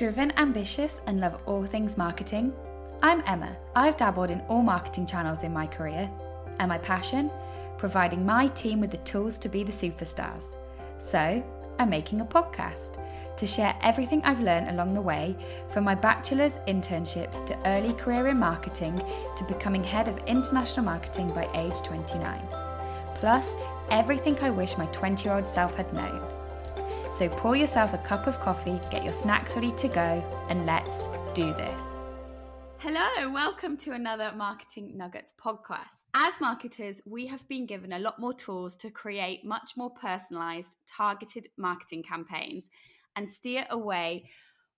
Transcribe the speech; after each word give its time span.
Driven, 0.00 0.32
ambitious, 0.38 1.02
and 1.06 1.20
love 1.20 1.38
all 1.44 1.66
things 1.66 1.98
marketing? 1.98 2.54
I'm 3.02 3.22
Emma. 3.26 3.54
I've 3.76 3.98
dabbled 3.98 4.30
in 4.30 4.40
all 4.48 4.62
marketing 4.62 5.04
channels 5.04 5.42
in 5.42 5.52
my 5.52 5.66
career. 5.66 6.10
And 6.58 6.70
my 6.70 6.78
passion? 6.78 7.30
Providing 7.76 8.24
my 8.24 8.48
team 8.48 8.80
with 8.80 8.90
the 8.90 8.96
tools 8.96 9.38
to 9.40 9.50
be 9.50 9.62
the 9.62 9.70
superstars. 9.70 10.44
So, 10.96 11.44
I'm 11.78 11.90
making 11.90 12.22
a 12.22 12.24
podcast 12.24 12.96
to 13.36 13.46
share 13.46 13.76
everything 13.82 14.22
I've 14.24 14.40
learned 14.40 14.70
along 14.70 14.94
the 14.94 15.02
way 15.02 15.36
from 15.68 15.84
my 15.84 15.96
bachelor's 15.96 16.54
internships 16.66 17.44
to 17.44 17.68
early 17.68 17.92
career 17.92 18.28
in 18.28 18.38
marketing 18.38 18.96
to 19.36 19.44
becoming 19.44 19.84
head 19.84 20.08
of 20.08 20.16
international 20.26 20.86
marketing 20.86 21.28
by 21.28 21.46
age 21.52 21.78
29. 21.82 22.48
Plus, 23.16 23.52
everything 23.90 24.38
I 24.40 24.48
wish 24.48 24.78
my 24.78 24.86
20 24.86 25.24
year 25.24 25.34
old 25.34 25.46
self 25.46 25.74
had 25.74 25.92
known. 25.92 26.39
So 27.12 27.28
pour 27.28 27.56
yourself 27.56 27.92
a 27.92 27.98
cup 27.98 28.28
of 28.28 28.38
coffee, 28.38 28.80
get 28.88 29.02
your 29.02 29.12
snacks 29.12 29.56
ready 29.56 29.72
to 29.72 29.88
go, 29.88 30.46
and 30.48 30.64
let's 30.64 31.02
do 31.34 31.52
this. 31.54 31.82
Hello, 32.78 33.32
welcome 33.32 33.76
to 33.78 33.92
another 33.92 34.32
Marketing 34.36 34.96
Nuggets 34.96 35.32
podcast. 35.44 36.04
As 36.14 36.34
marketers, 36.40 37.02
we 37.04 37.26
have 37.26 37.46
been 37.48 37.66
given 37.66 37.94
a 37.94 37.98
lot 37.98 38.20
more 38.20 38.32
tools 38.32 38.76
to 38.76 38.90
create 38.90 39.44
much 39.44 39.72
more 39.76 39.90
personalized, 39.90 40.76
targeted 40.86 41.48
marketing 41.58 42.04
campaigns 42.04 42.68
and 43.16 43.28
steer 43.28 43.66
away 43.70 44.30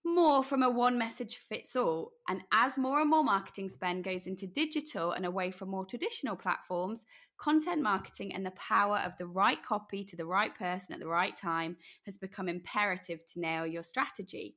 more 0.05 0.43
from 0.43 0.62
a 0.62 0.71
one 0.71 0.99
message 0.99 1.37
fits 1.37 1.77
all. 1.77 2.12
And 2.29 2.43
as 2.51 2.79
more 2.79 3.01
and 3.01 3.10
more 3.10 3.23
marketing 3.23 3.69
spend 3.69 4.05
goes 4.05 4.27
into 4.27 4.46
digital 4.46 5.12
and 5.12 5.27
away 5.27 5.51
from 5.51 5.69
more 5.69 5.85
traditional 5.85 6.37
platforms, 6.37 7.05
content 7.42 7.82
marketing 7.82 8.32
and 8.32 8.46
the 8.46 8.52
power 8.52 8.98
of 8.98 9.16
the 9.19 9.27
right 9.27 9.64
copy 9.64 10.05
to 10.05 10.14
the 10.14 10.24
right 10.24 10.56
person 10.56 10.95
at 10.95 11.01
the 11.01 11.06
right 11.06 11.37
time 11.37 11.77
has 12.06 12.16
become 12.16 12.48
imperative 12.48 13.27
to 13.27 13.41
nail 13.41 13.66
your 13.66 13.82
strategy. 13.82 14.55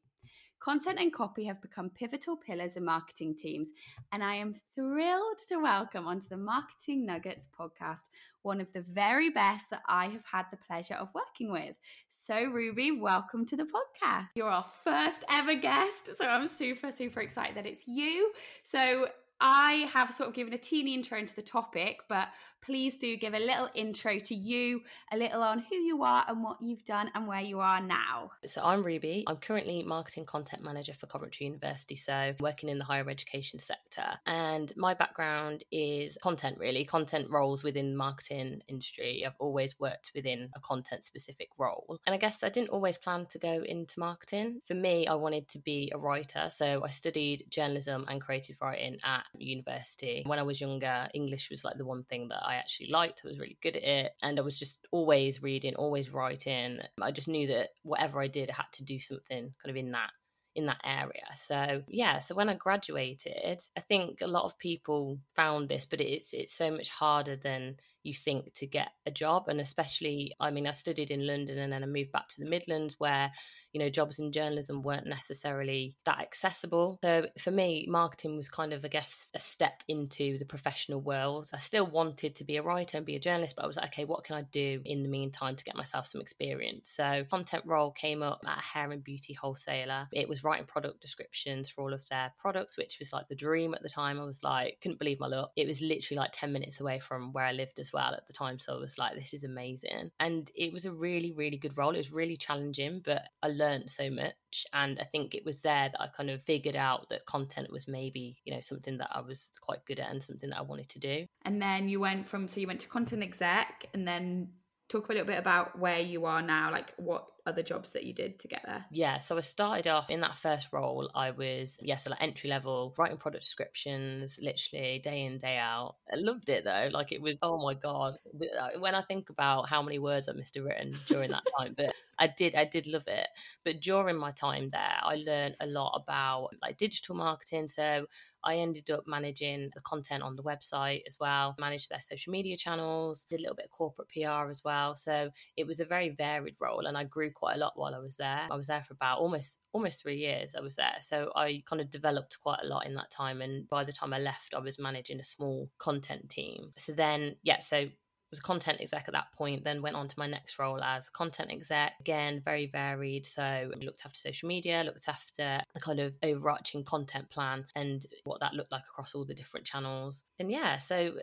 Content 0.60 1.00
and 1.00 1.12
copy 1.12 1.46
have 1.46 1.62
become 1.62 1.90
pivotal 1.90 2.38
pillars 2.38 2.76
in 2.76 2.86
marketing 2.86 3.36
teams, 3.36 3.70
and 4.12 4.24
I 4.24 4.36
am 4.36 4.56
thrilled 4.76 5.40
to 5.48 5.58
welcome 5.58 6.08
onto 6.08 6.28
the 6.28 6.38
Marketing 6.38 7.06
Nuggets 7.06 7.48
podcast 7.60 8.04
one 8.44 8.62
of 8.62 8.72
the 8.74 8.82
very 8.82 9.32
best 9.32 9.72
that 9.72 9.82
I 9.88 10.06
have 10.10 10.24
had 10.32 10.46
the 10.52 10.58
pleasure 10.58 10.94
of 10.94 11.10
working 11.16 11.52
with. 11.52 11.76
So, 12.10 12.46
Ruby, 12.46 12.92
welcome 12.92 13.48
to 13.48 13.56
the 13.56 13.64
podcast. 13.64 14.28
You're 14.36 14.50
our 14.50 14.66
first 14.84 15.24
ever 15.32 15.56
guest, 15.56 16.12
so 16.16 16.26
I'm 16.26 16.48
super, 16.48 16.92
super 16.92 17.22
excited 17.22 17.58
that 17.58 17.66
it's 17.66 17.88
you. 17.88 18.32
So, 18.64 19.08
I 19.42 19.90
have 19.92 20.14
sort 20.14 20.30
of 20.30 20.36
given 20.36 20.54
a 20.54 20.58
teeny 20.58 20.94
intro 20.94 21.18
into 21.18 21.36
the 21.36 21.42
topic, 21.42 22.00
but 22.08 22.30
please 22.62 22.98
do 22.98 23.16
give 23.16 23.34
a 23.34 23.40
little 23.40 23.70
intro 23.76 24.20
to 24.20 24.34
you, 24.34 24.82
a 25.12 25.18
little 25.18 25.44
on 25.44 25.60
who 25.60 25.76
you 25.76 26.04
are 26.04 26.26
and 26.28 26.44
what 26.44 26.58
you've 26.62 26.84
done 26.84 27.12
and 27.14 27.28
where 27.28 27.42
you 27.42 27.60
are 27.60 27.80
now. 27.80 28.32
So 28.48 28.62
I'm 28.64 28.84
Ruby. 28.84 29.24
I'm 29.28 29.38
currently 29.38 29.84
marketing 29.84 30.26
content 30.26 30.64
manager 30.64 30.94
for 30.94 31.06
Coventry 31.06 31.46
University, 31.46 31.96
so 31.96 32.34
working 32.40 32.70
in 32.70 32.80
the 32.80 32.84
higher 32.84 33.08
education 33.10 33.60
sector. 33.60 34.06
And 34.26 34.74
my 34.76 34.94
background 34.94 35.64
is 35.72 36.18
content 36.24 36.58
really, 36.60 36.86
content 36.86 37.30
roles 37.30 37.64
within 37.64 37.92
the 37.92 37.98
marketing 37.98 38.62
industry. 38.68 39.24
I've 39.26 39.34
always 39.40 39.80
worked 39.80 40.12
within 40.16 40.50
a 40.56 40.60
content 40.60 41.04
specific 41.04 41.50
role. 41.58 42.00
And 42.08 42.14
I 42.14 42.18
guess 42.18 42.44
I 42.44 42.50
didn't 42.50 42.70
always 42.70 42.98
plan 42.98 43.28
to 43.28 43.40
go 43.40 43.64
into 43.64 44.00
marketing. 44.00 44.62
For 44.66 44.74
me, 44.74 45.06
I 45.08 45.14
wanted 45.14 45.48
to 45.50 45.60
be 45.60 45.92
a 45.94 46.00
writer, 46.00 46.50
so 46.50 46.84
I 46.84 46.90
studied 46.90 47.46
journalism 47.50 48.06
and 48.08 48.20
creative 48.20 48.58
writing 48.60 48.98
at 49.04 49.24
university. 49.38 50.24
When 50.26 50.40
I 50.40 50.44
was 50.44 50.60
younger, 50.60 51.08
English 51.14 51.50
was 51.50 51.64
like 51.64 51.78
the 51.78 51.86
one 51.86 52.04
thing 52.06 52.30
that 52.30 52.44
I 52.44 52.55
I 52.56 52.60
actually 52.60 52.90
liked. 52.90 53.22
I 53.24 53.28
was 53.28 53.40
really 53.40 53.58
good 53.62 53.76
at 53.76 53.84
it. 53.84 54.12
And 54.24 54.40
I 54.40 54.42
was 54.42 54.58
just 54.58 54.88
always 54.92 55.42
reading, 55.42 55.76
always 55.76 56.10
writing. 56.10 56.80
I 57.02 57.12
just 57.12 57.28
knew 57.28 57.48
that 57.48 57.70
whatever 57.84 58.22
I 58.22 58.28
did, 58.28 58.50
I 58.50 58.56
had 58.56 58.72
to 58.74 58.84
do 58.84 59.00
something 59.00 59.54
kind 59.64 59.70
of 59.70 59.76
in 59.76 59.92
that 59.92 60.12
in 60.56 60.68
that 60.68 60.80
area. 60.86 61.26
So 61.36 61.84
yeah, 61.88 62.20
so 62.20 62.34
when 62.34 62.50
I 62.50 62.54
graduated, 62.54 63.62
I 63.78 63.82
think 63.82 64.22
a 64.22 64.28
lot 64.28 64.46
of 64.46 64.58
people 64.58 65.20
found 65.36 65.68
this, 65.68 65.86
but 65.86 66.00
it's 66.02 66.34
it's 66.34 66.54
so 66.54 66.72
much 66.72 66.90
harder 66.90 67.36
than 67.36 67.76
you 68.06 68.14
think 68.14 68.54
to 68.54 68.68
get 68.68 68.90
a 69.06 69.12
job. 69.12 69.48
And 69.48 69.60
especially, 69.60 70.34
I 70.40 70.52
mean, 70.52 70.68
I 70.68 70.72
studied 70.72 71.12
in 71.12 71.26
London 71.26 71.58
and 71.58 71.72
then 71.72 71.84
I 71.84 71.88
moved 71.88 72.12
back 72.12 72.28
to 72.30 72.40
the 72.40 72.50
Midlands 72.50 72.96
where 73.00 73.32
you 73.76 73.80
know, 73.80 73.90
jobs 73.90 74.20
in 74.20 74.32
journalism 74.32 74.82
weren't 74.82 75.06
necessarily 75.06 75.98
that 76.06 76.22
accessible. 76.22 76.98
So 77.04 77.26
for 77.38 77.52
me, 77.52 77.86
marketing 77.90 78.38
was 78.38 78.48
kind 78.48 78.72
of, 78.72 78.86
I 78.86 78.88
guess, 78.88 79.32
a 79.36 79.40
step 79.40 79.84
into 79.90 80.38
the 80.38 80.46
professional 80.46 81.02
world. 81.02 81.50
I 81.54 81.58
still 81.58 81.86
wanted 81.86 82.38
to 82.38 82.46
be 82.46 82.56
a 82.56 82.64
writer 82.64 82.96
and 82.96 83.06
be 83.06 83.18
a 83.18 83.20
journalist, 83.20 83.58
but 83.58 83.66
I 83.66 83.68
was 83.68 83.76
like, 83.76 83.88
okay, 83.88 84.06
what 84.06 84.24
can 84.24 84.38
I 84.38 84.44
do 84.44 84.82
in 84.86 85.04
the 85.04 85.10
meantime 85.10 85.58
to 85.58 85.64
get 85.66 85.76
myself 85.76 86.08
some 86.08 86.22
experience? 86.22 86.90
So 86.90 87.26
content 87.30 87.64
role 87.66 87.92
came 87.92 88.24
up 88.24 88.40
at 88.48 88.60
a 88.60 88.62
hair 88.62 88.90
and 88.94 89.04
beauty 89.04 89.34
wholesaler. 89.34 90.08
It 90.14 90.30
was 90.30 90.46
writing 90.46 90.66
product 90.66 91.02
descriptions 91.02 91.68
for 91.68 91.82
all 91.82 91.94
of 91.94 92.08
their 92.08 92.32
products, 92.40 92.78
which 92.78 92.96
was 93.00 93.12
like 93.12 93.28
the 93.28 93.36
dream 93.36 93.74
at 93.74 93.82
the 93.82 93.90
time. 93.90 94.22
I 94.22 94.24
was 94.24 94.42
like, 94.42 94.78
couldn't 94.82 95.00
believe 95.00 95.20
my 95.20 95.28
luck. 95.28 95.52
It 95.58 95.68
was 95.68 95.82
literally 95.82 96.20
like 96.20 96.32
10 96.32 96.54
minutes 96.54 96.80
away 96.80 97.00
from 97.00 97.34
where 97.34 97.44
I 97.44 97.52
lived 97.52 97.80
as 97.80 97.92
well 97.92 97.95
at 97.98 98.28
the 98.28 98.34
time. 98.34 98.60
So 98.60 98.76
I 98.76 98.80
was 98.80 98.98
like, 98.98 99.16
this 99.16 99.34
is 99.34 99.44
amazing. 99.44 100.12
And 100.20 100.50
it 100.56 100.74
was 100.74 100.86
a 100.86 100.92
really, 100.92 101.32
really 101.32 101.58
good 101.58 101.78
role. 101.78 101.94
It 101.96 102.00
was 102.00 102.12
really 102.12 102.38
challenging, 102.38 103.02
but 103.04 103.24
I 103.42 103.48
learned 103.48 103.90
so 103.90 104.10
much 104.10 104.34
and 104.74 105.00
i 105.00 105.04
think 105.04 105.36
it 105.36 105.44
was 105.44 105.62
there 105.62 105.90
that 105.90 106.02
i 106.02 106.08
kind 106.08 106.30
of 106.30 106.42
figured 106.44 106.76
out 106.76 107.10
that 107.10 107.26
content 107.26 107.72
was 107.72 107.88
maybe 107.88 108.38
you 108.46 108.54
know 108.54 108.62
something 108.62 108.98
that 108.98 109.10
i 109.12 109.20
was 109.20 109.52
quite 109.62 109.84
good 109.86 110.00
at 110.00 110.10
and 110.10 110.22
something 110.22 110.50
that 110.50 110.60
i 110.60 110.62
wanted 110.62 110.88
to 110.88 111.00
do 111.00 111.26
and 111.44 111.62
then 111.62 111.90
you 111.90 112.00
went 112.00 112.26
from 112.26 112.48
so 112.48 112.60
you 112.60 112.68
went 112.68 112.80
to 112.80 112.88
content 112.88 113.24
exec 113.24 113.88
and 113.94 114.08
then 114.08 114.48
talk 114.88 115.10
a 115.10 115.12
little 115.12 115.28
bit 115.28 115.40
about 115.40 115.78
where 115.78 116.00
you 116.00 116.26
are 116.26 116.42
now 116.42 116.72
like 116.72 116.94
what 116.98 117.28
other 117.46 117.64
jobs 117.64 117.94
that 117.94 118.04
you 118.04 118.14
did 118.14 118.40
to 118.40 118.48
get 118.48 118.64
there? 118.66 118.86
Yeah, 118.92 119.20
so 119.20 119.38
I 119.38 119.42
started 119.42 119.88
off 119.88 120.10
in 120.10 120.22
that 120.22 120.36
first 120.36 120.74
role. 120.74 121.10
I 121.14 121.32
was, 121.32 121.78
yeah, 121.82 121.98
so 121.98 122.10
like 122.10 122.22
entry 122.22 122.50
level, 122.50 122.94
writing 122.98 123.18
product 123.18 123.44
descriptions, 123.44 124.40
literally 124.42 125.00
day 125.00 125.26
in, 125.26 125.38
day 125.38 125.58
out. 125.58 125.96
I 126.12 126.16
loved 126.18 126.50
it 126.50 126.64
though. 126.64 126.90
Like 126.92 127.12
it 127.12 127.22
was, 127.22 127.40
oh 127.42 127.58
my 127.64 127.74
God. 127.74 128.16
Uh, 128.60 128.80
when 128.80 128.96
I 128.96 129.02
think 129.04 129.30
about 129.30 129.70
how 129.70 129.82
many 129.82 130.00
words 130.00 130.28
I 130.28 130.34
must 130.34 130.56
have 130.56 130.66
written 130.66 130.98
during 131.08 131.32
that 131.32 131.44
time, 131.58 131.76
but 131.78 131.94
I 132.18 132.28
did, 132.28 132.56
I 132.56 132.66
did 132.66 132.88
love 132.88 133.08
it. 133.08 133.28
But 133.64 133.82
during 133.82 134.18
my 134.18 134.32
time 134.32 134.70
there, 134.70 135.00
I 135.02 135.16
learned 135.16 135.56
a 135.60 135.68
lot 135.68 136.02
about 136.02 136.50
like 136.62 136.78
digital 136.78 137.16
marketing. 137.16 137.68
So 137.68 138.08
I 138.46 138.58
ended 138.58 138.90
up 138.92 139.04
managing 139.08 139.72
the 139.74 139.82
content 139.82 140.24
on 140.24 140.36
the 140.36 140.44
website 140.44 141.02
as 141.08 141.18
well, 141.20 141.56
managed 141.60 141.90
their 141.90 142.00
social 142.00 142.32
media 142.32 142.58
channels, 142.58 143.26
did 143.30 143.40
a 143.40 143.42
little 143.42 143.56
bit 143.56 143.66
of 143.66 143.72
corporate 143.72 144.10
PR 144.10 144.50
as 144.50 144.62
well. 144.64 144.96
So 144.96 145.30
it 145.58 145.66
was 145.66 145.80
a 145.80 145.86
very 145.86 146.10
varied 146.10 146.56
role 146.60 146.86
and 146.86 146.98
I 146.98 147.04
grew 147.04 147.32
quite 147.32 147.56
a 147.56 147.60
lot 147.60 147.74
while 147.76 147.96
I 147.96 148.00
was 148.00 148.18
there. 148.18 148.48
I 148.50 148.56
was 148.56 148.68
there 148.68 148.84
for 148.84 148.94
about 148.94 149.20
almost 149.20 149.60
almost 149.74 150.02
three 150.02 150.18
years 150.18 150.56
I 150.56 150.62
was 150.62 150.76
there. 150.76 150.96
So 151.02 151.32
I 151.36 151.64
kind 151.66 151.82
of 151.82 151.90
developed 151.90 152.40
quite 152.42 152.60
a 152.64 152.68
lot 152.68 152.86
in 152.86 152.96
that 152.96 153.12
time. 153.12 153.42
And 153.42 153.68
by 153.68 153.84
the 153.84 153.92
time 153.92 154.14
I 154.14 154.20
left, 154.20 154.54
I 154.56 154.60
was 154.60 154.80
managing 154.80 155.20
a 155.20 155.24
small 155.24 155.70
content 155.80 156.30
team. 156.30 156.72
So 156.78 156.94
then, 156.94 157.36
yeah, 157.44 157.60
so 157.60 157.88
was 158.36 158.42
content 158.42 158.82
exec 158.82 159.06
at 159.08 159.14
that 159.14 159.32
point, 159.32 159.64
then 159.64 159.82
went 159.82 159.96
on 159.96 160.08
to 160.08 160.20
my 160.20 160.28
next 160.28 160.60
role 160.60 160.82
as 160.84 161.10
content 161.10 161.52
exec. 161.52 161.94
Again, 162.02 162.42
very 162.44 162.68
varied. 162.68 163.26
So 163.26 163.72
looked 163.82 164.06
after 164.06 164.18
social 164.18 164.48
media, 164.48 164.84
looked 164.86 165.08
after 165.08 165.62
the 165.74 165.80
kind 165.80 166.00
of 166.00 166.14
overarching 166.22 166.84
content 166.84 167.30
plan 167.30 167.66
and 167.76 168.06
what 168.26 168.42
that 168.42 168.54
looked 168.54 168.72
like 168.72 168.84
across 168.84 169.16
all 169.16 169.26
the 169.26 169.34
different 169.34 169.66
channels. 169.66 170.26
And 170.40 170.52
yeah, 170.52 170.78
so 170.78 171.14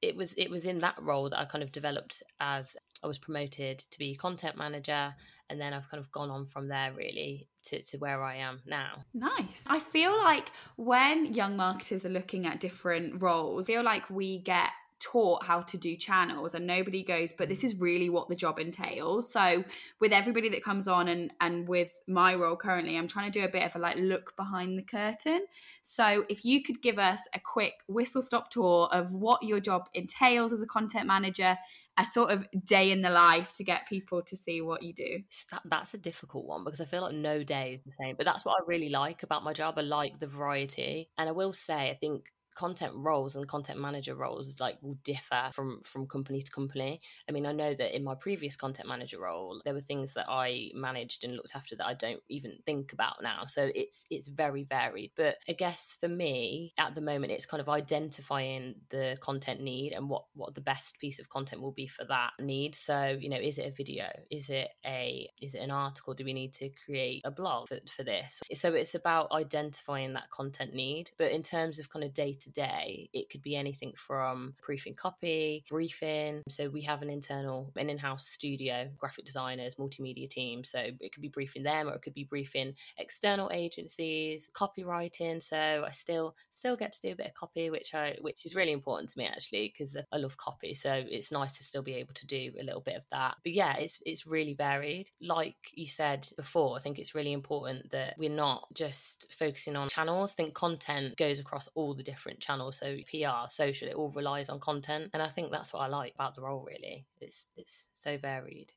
it 0.00 0.16
was 0.16 0.34
it 0.34 0.50
was 0.50 0.66
in 0.66 0.80
that 0.80 1.00
role 1.00 1.28
that 1.30 1.38
I 1.38 1.44
kind 1.44 1.62
of 1.62 1.70
developed 1.70 2.22
as 2.40 2.76
I 3.04 3.06
was 3.06 3.18
promoted 3.18 3.78
to 3.78 3.98
be 3.98 4.16
content 4.16 4.56
manager 4.56 5.14
and 5.50 5.60
then 5.60 5.74
I've 5.74 5.88
kind 5.90 6.00
of 6.00 6.10
gone 6.10 6.30
on 6.30 6.46
from 6.46 6.68
there 6.68 6.92
really 6.92 7.48
to, 7.64 7.82
to 7.82 7.98
where 7.98 8.22
I 8.22 8.36
am 8.36 8.60
now. 8.66 9.04
Nice. 9.12 9.62
I 9.66 9.78
feel 9.78 10.16
like 10.16 10.50
when 10.76 11.34
young 11.34 11.56
marketers 11.56 12.04
are 12.04 12.10
looking 12.10 12.46
at 12.46 12.58
different 12.58 13.20
roles, 13.20 13.66
I 13.66 13.74
feel 13.74 13.84
like 13.84 14.08
we 14.08 14.38
get 14.38 14.70
taught 15.02 15.44
how 15.44 15.60
to 15.60 15.76
do 15.76 15.96
channels 15.96 16.54
and 16.54 16.66
nobody 16.66 17.02
goes 17.02 17.32
but 17.32 17.48
this 17.48 17.62
mm. 17.62 17.64
is 17.64 17.80
really 17.80 18.08
what 18.08 18.28
the 18.28 18.36
job 18.36 18.60
entails 18.60 19.30
so 19.30 19.64
with 20.00 20.12
everybody 20.12 20.48
that 20.48 20.62
comes 20.62 20.86
on 20.86 21.08
and 21.08 21.32
and 21.40 21.66
with 21.66 21.90
my 22.06 22.34
role 22.34 22.54
currently 22.54 22.96
i'm 22.96 23.08
trying 23.08 23.30
to 23.30 23.38
do 23.40 23.44
a 23.44 23.48
bit 23.48 23.64
of 23.64 23.74
a 23.74 23.78
like 23.78 23.96
look 23.96 24.36
behind 24.36 24.78
the 24.78 24.82
curtain 24.82 25.44
so 25.82 26.24
if 26.28 26.44
you 26.44 26.62
could 26.62 26.80
give 26.82 26.98
us 26.98 27.18
a 27.34 27.40
quick 27.40 27.74
whistle 27.88 28.22
stop 28.22 28.48
tour 28.48 28.88
of 28.92 29.10
what 29.12 29.42
your 29.42 29.58
job 29.58 29.88
entails 29.92 30.52
as 30.52 30.62
a 30.62 30.66
content 30.66 31.06
manager 31.06 31.58
a 31.98 32.06
sort 32.06 32.30
of 32.30 32.48
day 32.64 32.90
in 32.90 33.02
the 33.02 33.10
life 33.10 33.52
to 33.52 33.64
get 33.64 33.86
people 33.86 34.22
to 34.22 34.34
see 34.34 34.62
what 34.62 34.82
you 34.82 34.94
do? 34.94 35.22
that's 35.66 35.92
a 35.92 35.98
difficult 35.98 36.46
one 36.46 36.64
because 36.64 36.80
I 36.80 36.86
feel 36.86 37.02
like 37.02 37.14
no 37.14 37.42
day 37.42 37.72
is 37.74 37.82
the 37.82 37.90
same. 37.90 38.16
But 38.16 38.24
that's 38.24 38.46
what 38.46 38.52
I 38.52 38.64
really 38.66 38.88
like 38.88 39.22
about 39.22 39.44
my 39.44 39.52
job. 39.52 39.74
I 39.76 39.82
like 39.82 40.18
the 40.18 40.26
variety. 40.26 41.10
And 41.18 41.28
I 41.28 41.32
will 41.32 41.52
say, 41.52 41.90
I 41.90 41.94
think 41.94 42.32
content 42.54 42.92
roles 42.96 43.36
and 43.36 43.48
content 43.48 43.80
manager 43.80 44.14
roles 44.14 44.60
like 44.60 44.78
will 44.82 44.98
differ 45.04 45.50
from 45.52 45.80
from 45.84 46.06
company 46.06 46.42
to 46.42 46.50
company. 46.50 47.00
I 47.28 47.32
mean 47.32 47.46
i 47.46 47.52
know 47.52 47.74
that 47.74 47.94
in 47.94 48.04
my 48.04 48.14
previous 48.14 48.56
content 48.56 48.88
manager 48.88 49.20
role 49.20 49.60
there 49.64 49.74
were 49.74 49.80
things 49.80 50.14
that 50.14 50.26
i 50.28 50.70
managed 50.74 51.24
and 51.24 51.34
looked 51.34 51.54
after 51.54 51.76
that 51.76 51.86
i 51.86 51.94
don't 51.94 52.20
even 52.28 52.58
think 52.66 52.92
about 52.92 53.22
now. 53.22 53.46
So 53.46 53.70
it's 53.74 54.04
it's 54.10 54.28
very 54.28 54.64
varied. 54.64 55.12
But 55.16 55.36
i 55.48 55.52
guess 55.52 55.96
for 56.00 56.08
me 56.08 56.72
at 56.78 56.94
the 56.94 57.00
moment 57.00 57.32
it's 57.32 57.46
kind 57.46 57.60
of 57.60 57.68
identifying 57.68 58.74
the 58.90 59.16
content 59.20 59.60
need 59.60 59.92
and 59.92 60.08
what 60.08 60.24
what 60.34 60.54
the 60.54 60.60
best 60.60 60.98
piece 60.98 61.18
of 61.18 61.28
content 61.28 61.62
will 61.62 61.72
be 61.72 61.86
for 61.86 62.04
that 62.04 62.32
need. 62.38 62.74
So 62.74 63.16
you 63.18 63.28
know 63.28 63.36
is 63.36 63.58
it 63.58 63.66
a 63.66 63.70
video? 63.70 64.06
Is 64.30 64.50
it 64.50 64.68
a 64.86 65.28
is 65.40 65.54
it 65.54 65.58
an 65.58 65.70
article? 65.70 66.14
Do 66.14 66.24
we 66.24 66.32
need 66.32 66.52
to 66.54 66.70
create 66.84 67.22
a 67.24 67.30
blog 67.30 67.68
for, 67.68 67.78
for 67.88 68.02
this? 68.02 68.40
So 68.54 68.74
it's 68.74 68.94
about 68.94 69.32
identifying 69.32 70.12
that 70.14 70.30
content 70.30 70.74
need. 70.74 71.10
But 71.18 71.32
in 71.32 71.42
terms 71.42 71.78
of 71.78 71.90
kind 71.90 72.04
of 72.04 72.14
data 72.14 72.41
to 72.42 72.50
day, 72.50 73.08
it 73.12 73.30
could 73.30 73.42
be 73.42 73.56
anything 73.56 73.92
from 73.96 74.54
proofing 74.60 74.94
copy, 74.94 75.64
briefing. 75.68 76.42
So 76.48 76.68
we 76.68 76.82
have 76.82 77.02
an 77.02 77.10
internal, 77.10 77.72
an 77.76 77.90
in-house 77.90 78.26
studio, 78.26 78.88
graphic 78.98 79.24
designers, 79.24 79.76
multimedia 79.76 80.28
team. 80.28 80.64
So 80.64 80.78
it 80.78 81.12
could 81.12 81.22
be 81.22 81.28
briefing 81.28 81.62
them, 81.62 81.88
or 81.88 81.94
it 81.94 82.02
could 82.02 82.14
be 82.14 82.24
briefing 82.24 82.74
external 82.98 83.50
agencies, 83.52 84.50
copywriting. 84.54 85.42
So 85.42 85.84
I 85.86 85.90
still 85.90 86.36
still 86.50 86.76
get 86.76 86.92
to 86.92 87.00
do 87.00 87.12
a 87.12 87.16
bit 87.16 87.26
of 87.26 87.34
copy, 87.34 87.70
which 87.70 87.94
I 87.94 88.16
which 88.20 88.44
is 88.44 88.54
really 88.54 88.72
important 88.72 89.10
to 89.10 89.18
me 89.18 89.26
actually 89.26 89.72
because 89.72 89.96
I 90.12 90.16
love 90.16 90.36
copy. 90.36 90.74
So 90.74 91.02
it's 91.08 91.32
nice 91.32 91.56
to 91.58 91.64
still 91.64 91.82
be 91.82 91.94
able 91.94 92.14
to 92.14 92.26
do 92.26 92.52
a 92.60 92.64
little 92.64 92.80
bit 92.80 92.96
of 92.96 93.04
that. 93.10 93.36
But 93.42 93.52
yeah, 93.52 93.76
it's 93.76 94.00
it's 94.04 94.26
really 94.26 94.54
varied. 94.54 95.10
Like 95.20 95.56
you 95.74 95.86
said 95.86 96.28
before, 96.36 96.76
I 96.76 96.80
think 96.80 96.98
it's 96.98 97.14
really 97.14 97.32
important 97.32 97.90
that 97.90 98.14
we're 98.18 98.30
not 98.30 98.66
just 98.74 99.32
focusing 99.38 99.76
on 99.76 99.88
channels. 99.88 100.32
I 100.32 100.34
think 100.34 100.54
content 100.54 101.16
goes 101.16 101.38
across 101.38 101.68
all 101.74 101.94
the 101.94 102.02
different 102.02 102.31
different 102.32 102.42
channels. 102.42 102.78
So 102.78 102.96
PR, 103.10 103.48
social, 103.48 103.88
it 103.88 103.94
all 103.94 104.10
relies 104.10 104.48
on 104.48 104.60
content. 104.60 105.10
And 105.12 105.22
I 105.22 105.28
think 105.28 105.50
that's 105.50 105.72
what 105.72 105.80
I 105.80 105.88
like 105.88 106.14
about 106.14 106.34
the 106.34 106.42
role 106.42 106.64
really. 106.66 107.06
It's 107.20 107.46
it's 107.56 107.88
so 107.94 108.18
varied. 108.18 108.72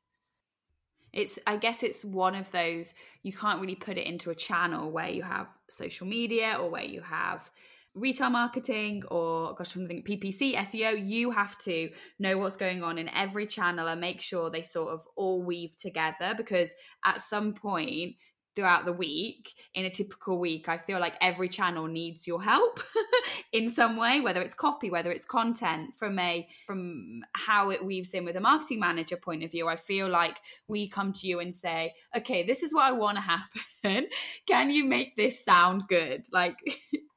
It's 1.13 1.39
I 1.47 1.57
guess 1.57 1.83
it's 1.83 2.03
one 2.03 2.35
of 2.35 2.51
those 2.51 2.93
you 3.23 3.31
can't 3.31 3.61
really 3.61 3.75
put 3.75 3.97
it 3.97 4.05
into 4.05 4.31
a 4.31 4.35
channel 4.35 4.91
where 4.91 5.09
you 5.09 5.23
have 5.23 5.47
social 5.69 6.07
media 6.07 6.57
or 6.59 6.69
where 6.69 6.83
you 6.83 7.01
have 7.01 7.49
retail 7.93 8.29
marketing 8.29 9.03
or 9.09 9.55
gosh 9.55 9.73
I'm 9.75 9.87
thinking 9.87 10.19
PPC 10.19 10.55
SEO 10.55 10.99
you 11.01 11.31
have 11.31 11.57
to 11.59 11.89
know 12.19 12.37
what's 12.37 12.57
going 12.57 12.83
on 12.83 12.97
in 12.97 13.07
every 13.15 13.47
channel 13.47 13.87
and 13.87 14.01
make 14.01 14.19
sure 14.19 14.49
they 14.49 14.63
sort 14.63 14.93
of 14.93 15.07
all 15.15 15.41
weave 15.41 15.77
together 15.77 16.33
because 16.35 16.71
at 17.05 17.21
some 17.21 17.53
point 17.53 18.15
throughout 18.55 18.85
the 18.85 18.93
week 18.93 19.53
in 19.73 19.85
a 19.85 19.89
typical 19.89 20.39
week 20.39 20.69
i 20.69 20.77
feel 20.77 20.99
like 20.99 21.15
every 21.21 21.49
channel 21.49 21.87
needs 21.87 22.25
your 22.25 22.41
help 22.41 22.79
in 23.51 23.69
some 23.69 23.97
way 23.97 24.21
whether 24.21 24.41
it's 24.41 24.53
copy 24.53 24.89
whether 24.89 25.11
it's 25.11 25.25
content. 25.25 25.95
From 25.95 26.17
a 26.19 26.47
from 26.65 27.23
how 27.33 27.69
it 27.69 27.83
weaves 27.83 28.13
in 28.13 28.25
with 28.25 28.35
a 28.35 28.39
marketing 28.39 28.79
manager 28.79 29.17
point 29.17 29.43
of 29.43 29.51
view 29.51 29.67
i 29.67 29.75
feel 29.75 30.07
like 30.09 30.39
we 30.67 30.87
come 30.87 31.13
to 31.13 31.27
you 31.27 31.39
and 31.39 31.53
say 31.55 31.93
okay 32.15 32.43
this 32.43 32.63
is 32.63 32.73
what 32.73 32.83
i 32.83 32.91
want 32.91 33.17
to 33.17 33.21
happen. 33.21 34.07
Can 34.47 34.71
you 34.71 34.83
make 34.83 35.15
this 35.15 35.43
sound 35.43 35.83
good? 35.87 36.25
Like 36.31 36.57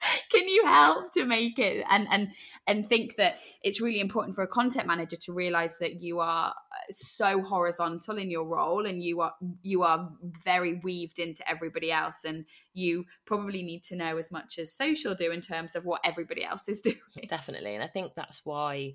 can 0.31 0.49
you 0.49 0.65
help 0.67 1.13
to 1.13 1.25
make 1.25 1.59
it? 1.59 1.85
And 1.91 2.07
and 2.11 2.29
and 2.67 2.89
think 2.89 3.17
that 3.17 3.39
it's 3.63 3.81
really 3.81 4.01
important 4.01 4.35
for 4.35 4.43
a 4.43 4.47
content 4.47 4.87
manager 4.87 5.17
to 5.17 5.33
realize 5.33 5.79
that 5.79 6.03
you 6.03 6.21
are 6.21 6.51
uh, 6.51 6.93
so 6.93 7.43
horizontal 7.43 8.19
in 8.19 8.31
your 8.31 8.47
role 8.47 8.87
and 8.87 9.03
you 9.03 9.21
are 9.21 9.35
you 9.63 9.83
are 9.83 10.11
very 10.45 10.75
weaved 10.85 11.19
into 11.29 11.49
everybody 11.49 11.93
else 11.93 12.19
and 12.25 12.45
you 12.75 13.05
probably 13.25 13.63
need 13.63 13.83
to 13.85 13.97
know 13.97 14.17
as 14.17 14.31
much 14.31 14.59
as 14.59 14.73
social 14.73 15.15
do 15.15 15.31
in 15.31 15.41
terms 15.41 15.77
of 15.77 15.85
what 15.85 16.01
everybody 16.05 16.45
else 16.45 16.69
is 16.69 16.81
doing 16.83 16.97
definitely 17.29 17.75
and 17.75 17.85
i 17.85 17.87
think 17.87 18.13
that's 18.15 18.45
why 18.45 18.93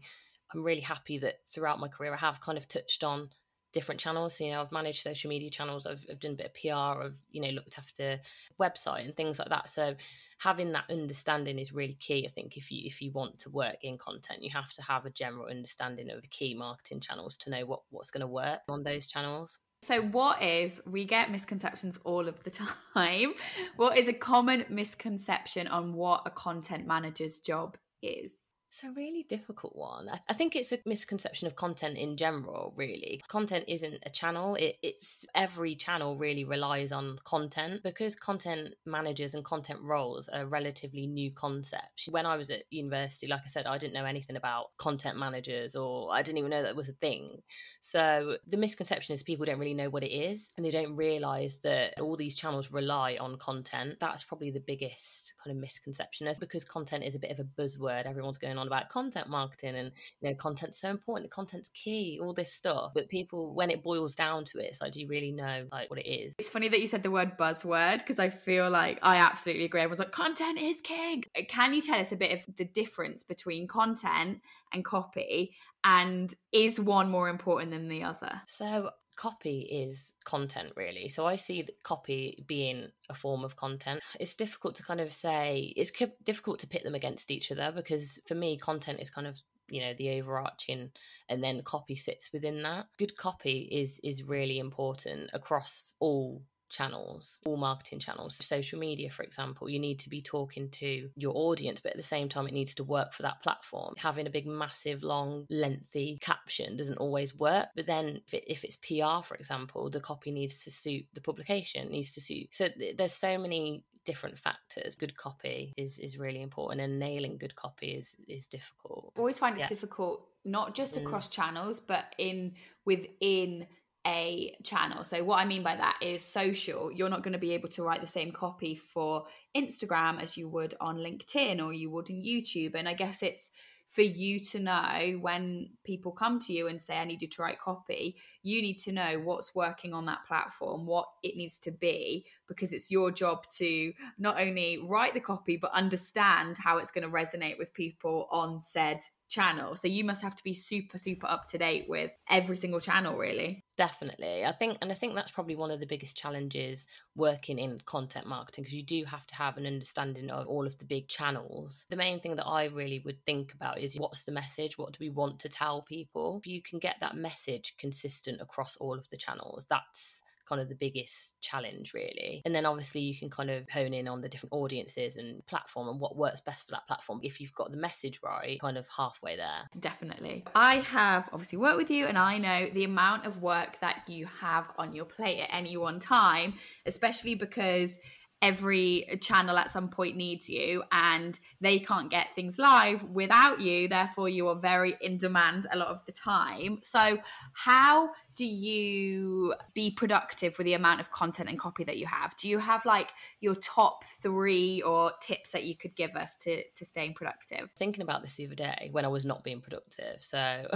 i'm 0.54 0.64
really 0.64 0.82
happy 0.82 1.18
that 1.18 1.40
throughout 1.48 1.80
my 1.80 1.88
career 1.88 2.14
i 2.14 2.18
have 2.18 2.42
kind 2.42 2.58
of 2.58 2.68
touched 2.68 3.04
on 3.04 3.30
different 3.74 4.00
channels. 4.00 4.38
So, 4.38 4.46
you 4.46 4.52
know, 4.52 4.62
I've 4.62 4.72
managed 4.72 5.02
social 5.02 5.30
media 5.30 5.50
channels. 5.50 5.86
I've, 5.86 6.06
I've 6.10 6.20
done 6.20 6.34
a 6.34 6.36
bit 6.36 6.46
of 6.46 6.54
PR. 6.54 7.04
I've 7.04 7.26
you 7.32 7.42
know 7.42 7.50
looked 7.50 7.78
after 7.78 8.22
website 8.62 9.04
and 9.04 9.18
things 9.18 9.40
like 9.40 9.50
that. 9.50 9.68
So 9.68 9.96
having 10.40 10.72
that 10.72 10.86
understanding 10.90 11.60
is 11.60 11.74
really 11.74 11.96
key. 11.96 12.26
I 12.26 12.32
think 12.32 12.56
if 12.56 12.72
you 12.72 12.84
if 12.86 13.02
you 13.02 13.12
want 13.12 13.40
to 13.40 13.50
work 13.50 13.78
in 13.82 13.98
content, 13.98 14.44
you 14.44 14.52
have 14.52 14.72
to 14.74 14.82
have 14.84 15.06
a 15.06 15.10
general 15.10 15.48
understanding 15.48 16.10
of 16.12 16.22
the 16.22 16.28
key 16.28 16.54
marketing 16.54 17.02
channels 17.02 17.36
to 17.38 17.50
know 17.50 17.66
what 17.66 17.82
what's 17.90 18.12
going 18.12 18.22
to 18.22 18.28
work 18.28 18.62
on 18.70 18.84
those 18.84 19.08
channels. 19.08 19.60
So, 19.84 20.02
what 20.02 20.42
is, 20.42 20.80
we 20.86 21.04
get 21.04 21.30
misconceptions 21.30 22.00
all 22.06 22.30
of 22.30 22.42
the 22.46 22.50
time. 22.50 23.34
What 23.76 23.98
is 23.98 24.08
a 24.08 24.14
common 24.14 24.64
misconception 24.70 25.68
on 25.68 25.94
what 25.94 26.22
a 26.26 26.30
content 26.30 26.88
manager's 26.88 27.40
job 27.40 27.76
is? 28.02 28.32
It's 28.74 28.84
a 28.84 28.92
really 28.92 29.22
difficult 29.30 29.76
one. 29.76 30.10
I, 30.28 30.34
think 30.34 30.56
it's 30.56 30.72
a 30.72 30.80
misconception 30.84 31.46
of 31.46 31.56
content 31.56 31.96
in 31.96 32.18
general, 32.18 32.74
really. 32.76 33.22
Content 33.28 33.66
isn't 33.68 34.00
a 34.04 34.10
channel, 34.10 34.56
it, 34.56 34.78
it's 34.82 35.28
every 35.36 35.76
channel 35.76 36.18
really 36.18 36.44
relies 36.44 36.92
on 36.92 37.20
content 37.24 37.84
because 37.84 38.16
content 38.16 38.74
managers 38.88 39.36
and 39.36 39.46
content 39.46 39.80
roles 39.84 40.28
are 40.28 40.48
relatively 40.48 41.06
new 41.06 41.32
concepts. 41.32 42.10
When 42.10 42.26
I 42.26 42.36
was 42.36 42.50
at 42.50 42.64
university, 42.72 43.28
like 43.28 43.42
I 43.46 43.48
said, 43.48 43.68
I 43.68 43.78
didn't 43.78 43.94
know 43.94 44.06
anything 44.06 44.38
about 44.38 44.76
content 44.80 45.20
managers 45.20 45.76
or 45.76 46.12
I 46.12 46.24
didn't 46.24 46.40
even 46.40 46.50
know 46.50 46.64
that 46.64 46.76
was 46.76 46.90
a 46.90 46.94
thing. 46.94 47.44
So 47.82 48.38
the 48.48 48.58
misconception 48.58 49.14
is 49.14 49.22
people 49.22 49.46
don't 49.46 49.60
really 49.60 49.76
know 49.76 49.92
what 49.92 50.04
it 50.04 50.12
is 50.12 50.50
and 50.58 50.66
they 50.66 50.72
don't 50.72 50.96
realize 50.96 51.60
that 51.60 52.00
all 52.02 52.18
these 52.18 52.36
channels 52.36 52.72
rely 52.72 53.18
on 53.20 53.38
content. 53.38 53.98
That's 54.00 54.24
probably 54.24 54.50
the 54.50 54.60
biggest 54.62 55.36
kind 55.44 55.56
of 55.56 55.62
misconception 55.62 56.28
because 56.40 56.64
content 56.64 57.04
is 57.04 57.14
a 57.14 57.20
bit 57.20 57.30
of 57.30 57.38
a 57.38 57.44
buzzword. 57.44 58.08
Everyone's 58.08 58.40
going 58.40 58.58
on 58.58 58.63
on 58.64 58.68
about 58.68 58.90
content 58.90 59.30
marketing 59.30 59.76
and 59.76 59.92
you 60.22 60.30
know 60.30 60.36
content's 60.36 60.80
so 60.80 60.90
important 60.90 61.30
the 61.30 61.34
content's 61.34 61.70
key 61.70 62.20
all 62.22 62.34
this 62.34 62.54
stuff. 62.54 62.92
But 62.96 63.10
people 63.10 63.54
when 63.54 63.70
it 63.70 63.84
boils 63.84 64.16
down 64.16 64.46
to 64.46 64.60
it 64.60 64.66
it's 64.66 64.82
like 64.82 64.94
do 64.94 65.02
you 65.02 65.08
really 65.08 65.32
know 65.32 65.68
like 65.72 65.90
what 65.90 66.00
it 66.00 66.10
is? 66.10 66.34
It's 66.40 66.50
funny 66.50 66.70
that 66.70 66.80
you 66.80 66.88
said 66.88 67.04
the 67.04 67.12
word 67.12 67.38
buzzword 67.38 68.00
because 68.00 68.20
i 68.20 68.30
feel 68.30 68.70
like 68.70 69.00
i 69.02 69.18
absolutely 69.18 69.66
agree. 69.66 69.82
Everyone's 69.82 70.00
like 70.00 70.12
content 70.12 70.60
is 70.60 70.82
king. 70.82 71.24
Uh, 71.38 71.42
can 71.48 71.74
you 71.74 71.82
tell 71.82 72.00
us 72.00 72.12
a 72.12 72.16
bit 72.16 72.32
of 72.32 72.56
the 72.56 72.66
difference 72.66 73.24
between 73.24 73.68
content 73.68 74.42
and 74.74 74.84
copy? 74.84 75.56
And 75.84 76.34
is 76.52 76.80
one 76.80 77.12
more 77.12 77.28
important 77.28 77.72
than 77.72 77.90
the 77.90 78.04
other? 78.04 78.42
So 78.46 78.92
copy 79.14 79.62
is 79.62 80.14
content 80.24 80.74
really. 80.76 81.08
So 81.10 81.26
i 81.26 81.36
see 81.36 81.62
that 81.62 81.84
copy 81.84 82.44
being 82.48 82.90
a 83.10 83.14
form 83.14 83.44
of 83.44 83.56
content. 83.56 84.02
It's 84.20 84.34
difficult 84.34 84.76
to 84.76 84.84
kind 84.84 85.02
of 85.02 85.14
say 85.14 85.74
it's 85.76 85.92
difficult 86.24 86.60
to 86.60 86.68
pit 86.68 86.84
them 86.84 86.96
against 86.96 87.32
each 87.32 87.52
other 87.52 87.72
because 87.76 88.20
for 88.28 88.36
me 88.36 88.58
content 88.58 89.00
is 89.00 89.10
kind 89.10 89.28
of 89.28 89.40
you 89.70 89.82
know 89.82 89.94
the 89.98 90.20
overarching 90.20 90.92
and 91.30 91.44
then 91.44 91.62
copy 91.64 91.96
sits 91.96 92.32
within 92.34 92.62
that. 92.64 92.88
Good 92.98 93.16
copy 93.16 93.68
is 93.72 94.00
is 94.04 94.24
really 94.24 94.60
important 94.60 95.30
across 95.34 95.94
all 96.00 96.44
channels, 96.74 97.40
all 97.46 97.58
marketing 97.58 98.00
channels. 98.00 98.36
Social 98.44 98.80
media, 98.80 99.10
for 99.10 99.24
example, 99.24 99.70
you 99.70 99.80
need 99.80 100.00
to 100.00 100.10
be 100.10 100.22
talking 100.22 100.70
to 100.70 101.10
your 101.16 101.34
audience, 101.36 101.80
but 101.80 101.92
at 101.92 101.98
the 101.98 102.04
same 102.04 102.28
time, 102.28 102.48
it 102.48 102.54
needs 102.54 102.74
to 102.76 102.84
work 102.84 103.14
for 103.14 103.22
that 103.22 103.40
platform. 103.42 103.94
Having 103.98 104.28
a 104.28 104.32
big, 104.32 104.48
massive, 104.48 105.04
long, 105.04 105.46
lengthy 105.50 106.18
caption 106.22 106.76
doesn't 106.76 106.98
always 106.98 107.36
work. 107.36 107.68
But 107.76 107.86
then 107.86 108.22
if, 108.28 108.34
it, 108.34 108.44
if 108.48 108.64
it's 108.64 108.76
PR, 108.78 109.24
for 109.24 109.36
example, 109.36 109.90
the 109.90 110.00
copy 110.00 110.32
needs 110.32 110.64
to 110.64 110.72
suit 110.72 111.06
the 111.14 111.22
publication, 111.22 111.90
needs 111.90 112.12
to 112.14 112.22
suit. 112.22 112.48
So 112.52 112.68
th- 112.68 112.98
there's 112.98 113.14
so 113.14 113.38
many 113.38 113.84
different 114.06 114.38
factors. 114.38 114.96
Good 114.96 115.16
copy 115.16 115.74
is 115.78 116.00
is 116.00 116.18
really 116.18 116.42
important, 116.42 116.82
and 116.82 117.00
nailing 117.00 117.38
good 117.38 117.56
copy 117.56 117.92
is 117.92 118.16
is 118.28 118.48
difficult. 118.48 119.14
I 119.16 119.20
always 119.20 119.40
find 119.40 119.56
it 119.56 119.62
yeah. 119.62 119.68
difficult, 119.68 120.28
not 120.46 120.76
just 120.76 120.96
mm. 120.96 121.06
across 121.06 121.30
mm. 121.30 121.32
channels, 121.32 121.80
but 121.80 122.14
in 122.18 122.54
within 122.86 123.68
a 124.06 124.56
channel. 124.64 125.04
So, 125.04 125.24
what 125.24 125.40
I 125.40 125.46
mean 125.46 125.64
by 125.64 125.76
that 125.76 125.98
is 126.02 126.24
social. 126.24 126.92
You're 126.92 127.10
not 127.10 127.24
going 127.24 127.34
to 127.34 127.40
be 127.40 127.54
able 127.54 127.70
to 127.70 127.84
write 127.84 128.02
the 128.02 128.08
same 128.08 128.32
copy 128.32 128.76
for 128.76 129.26
Instagram 129.56 130.22
as 130.22 130.38
you 130.38 130.50
would 130.50 130.76
on 130.82 130.98
LinkedIn 130.98 131.64
or 131.64 131.74
you 131.74 131.90
would 131.90 132.10
in 132.10 132.22
YouTube. 132.22 132.76
And 132.76 132.88
I 132.88 132.94
guess 132.94 133.24
it's 133.24 133.52
for 133.88 134.02
you 134.02 134.40
to 134.40 134.60
know 134.60 135.18
when 135.22 135.70
people 135.84 136.12
come 136.12 136.40
to 136.40 136.52
you 136.52 136.68
and 136.68 136.82
say, 136.82 136.98
I 136.98 137.06
need 137.06 137.22
you 137.22 137.28
to 137.28 137.42
write 137.42 137.60
copy, 137.60 138.18
you 138.42 138.62
need 138.62 138.80
to 138.80 138.92
know 138.92 139.22
what's 139.24 139.54
working 139.54 139.94
on 139.94 140.06
that 140.08 140.26
platform, 140.28 140.88
what 140.88 141.08
it 141.22 141.36
needs 141.36 141.60
to 141.60 141.72
be, 141.72 142.26
because 142.48 142.74
it's 142.74 142.90
your 142.90 143.12
job 143.12 143.48
to 143.58 143.94
not 144.18 144.42
only 144.42 144.80
write 144.84 145.14
the 145.14 145.20
copy, 145.20 145.58
but 145.58 145.72
understand 145.74 146.58
how 146.58 146.78
it's 146.78 146.92
going 146.92 147.04
to 147.04 147.16
resonate 147.16 147.60
with 147.60 147.74
people 147.74 148.28
on 148.32 148.64
said 148.64 149.00
channel. 149.30 149.76
So 149.76 149.88
you 149.88 150.04
must 150.04 150.22
have 150.22 150.36
to 150.36 150.44
be 150.44 150.54
super, 150.54 150.98
super 150.98 151.28
up 151.28 151.48
to 151.50 151.58
date 151.58 151.86
with 151.90 152.12
every 152.30 152.56
single 152.58 152.80
channel, 152.80 153.18
really. 153.18 153.64
Definitely. 153.78 154.46
I 154.46 154.52
think, 154.52 154.78
and 154.82 154.92
I 154.92 154.96
think 154.96 155.16
that's 155.16 155.32
probably 155.32 155.56
one 155.56 155.72
of 155.72 155.80
the 155.80 155.86
biggest 155.86 156.16
challenges 156.16 156.86
working 157.16 157.58
in 157.58 157.80
content 157.86 158.28
marketing 158.28 158.64
because 158.64 158.76
you 158.76 158.84
do 158.84 159.04
have 159.06 159.26
to 159.28 159.36
have 159.36 159.58
an 159.58 159.66
understanding 159.66 160.30
of 160.30 160.48
all 160.48 160.68
of 160.68 160.78
the 160.78 160.86
big 160.86 161.08
channels. 161.08 161.86
The 161.90 161.96
main 161.96 162.20
thing 162.20 162.36
that 162.36 162.48
I 162.48 162.66
really 162.66 163.02
would 163.06 163.26
think 163.26 163.54
about 163.54 163.80
is 163.80 164.00
what's 164.00 164.24
the 164.24 164.32
message? 164.32 164.78
What 164.78 164.94
do 164.94 164.98
we 165.00 165.10
want 165.10 165.40
to 165.40 165.50
tell 165.50 165.82
people? 165.82 166.38
If 166.38 166.48
you 166.48 166.62
can 166.62 166.80
get 166.80 166.98
that 167.02 167.16
message 167.16 167.76
consistent 167.78 168.42
across 168.42 168.78
all 168.78 168.98
of 168.98 169.10
the 169.10 169.18
channels, 169.18 169.66
that's 169.70 170.24
kind 170.48 170.62
of 170.62 170.70
the 170.70 170.76
biggest 170.76 171.40
challenge 171.42 171.94
really. 171.94 172.42
And 172.46 172.54
then 172.54 172.66
obviously 172.66 173.02
you 173.02 173.18
can 173.18 173.30
kind 173.30 173.50
of 173.50 173.70
hone 173.70 173.94
in 173.94 174.08
on 174.08 174.22
the 174.22 174.30
different 174.30 174.54
audiences 174.54 175.18
and 175.18 175.46
platform 175.46 175.88
and 175.88 176.00
what 176.00 176.16
works 176.16 176.42
best 176.42 176.66
for 176.66 176.72
that 176.72 176.88
platform 176.88 177.20
if 177.24 177.40
you've 177.40 177.54
got 177.54 177.72
the 177.72 177.78
message 177.78 178.20
right 178.24 178.60
kind 178.60 178.78
of 178.78 178.86
halfway 178.96 179.36
there. 179.36 179.70
Definitely. 179.80 180.44
I 180.56 180.78
have 180.78 181.30
obviously 181.32 181.58
worked 181.58 181.78
with 181.78 181.90
you 181.90 182.06
and 182.08 182.18
i 182.18 182.38
know 182.38 182.68
the 182.74 182.84
amount 182.84 183.26
of 183.26 183.42
work 183.42 183.80
that 183.80 184.04
you 184.08 184.26
have 184.26 184.66
on 184.78 184.94
your 184.94 185.06
plate 185.06 185.40
at 185.40 185.50
any 185.52 185.78
one 185.78 186.00
time 186.00 186.54
especially 186.86 187.36
because 187.36 187.98
every 188.44 189.08
channel 189.22 189.58
at 189.58 189.72
some 189.72 189.88
point 189.88 190.18
needs 190.18 190.50
you 190.50 190.84
and 190.92 191.40
they 191.62 191.80
can't 191.80 192.12
get 192.12 192.28
things 192.36 192.60
live 192.60 193.02
without 193.04 193.62
you. 193.62 193.88
Therefore 193.88 194.28
you 194.28 194.50
are 194.50 194.56
very 194.56 194.96
in 195.00 195.18
demand 195.18 195.66
a 195.72 195.78
lot 195.78 195.88
of 195.88 196.04
the 196.06 196.12
time. 196.12 196.80
So 196.84 197.20
how 197.54 198.12
do 198.36 198.46
you 198.46 199.56
be 199.74 199.92
productive 199.92 200.58
with 200.58 200.66
the 200.66 200.74
amount 200.74 201.00
of 201.00 201.10
content 201.10 201.48
and 201.48 201.58
copy 201.58 201.86
that 201.86 201.98
you 201.98 202.06
have? 202.06 202.36
Do 202.36 202.50
you 202.50 202.60
have 202.60 202.86
like 202.86 203.14
your 203.40 203.56
top 203.56 204.04
three 204.22 204.82
or 204.82 205.14
tips 205.22 205.52
that 205.52 205.64
you 205.64 205.78
could 205.78 205.96
give 205.96 206.16
us 206.18 206.36
to 206.42 206.64
to 206.76 206.84
staying 206.84 207.14
productive? 207.14 207.70
Thinking 207.78 208.04
about 208.04 208.24
this 208.24 208.36
the 208.36 208.46
other 208.48 208.56
day 208.56 208.90
when 208.92 209.06
i 209.06 209.08
was 209.08 209.24
not 209.24 209.46
being 209.46 209.62
productive. 209.62 210.18
So 210.20 210.38
i 210.38 210.70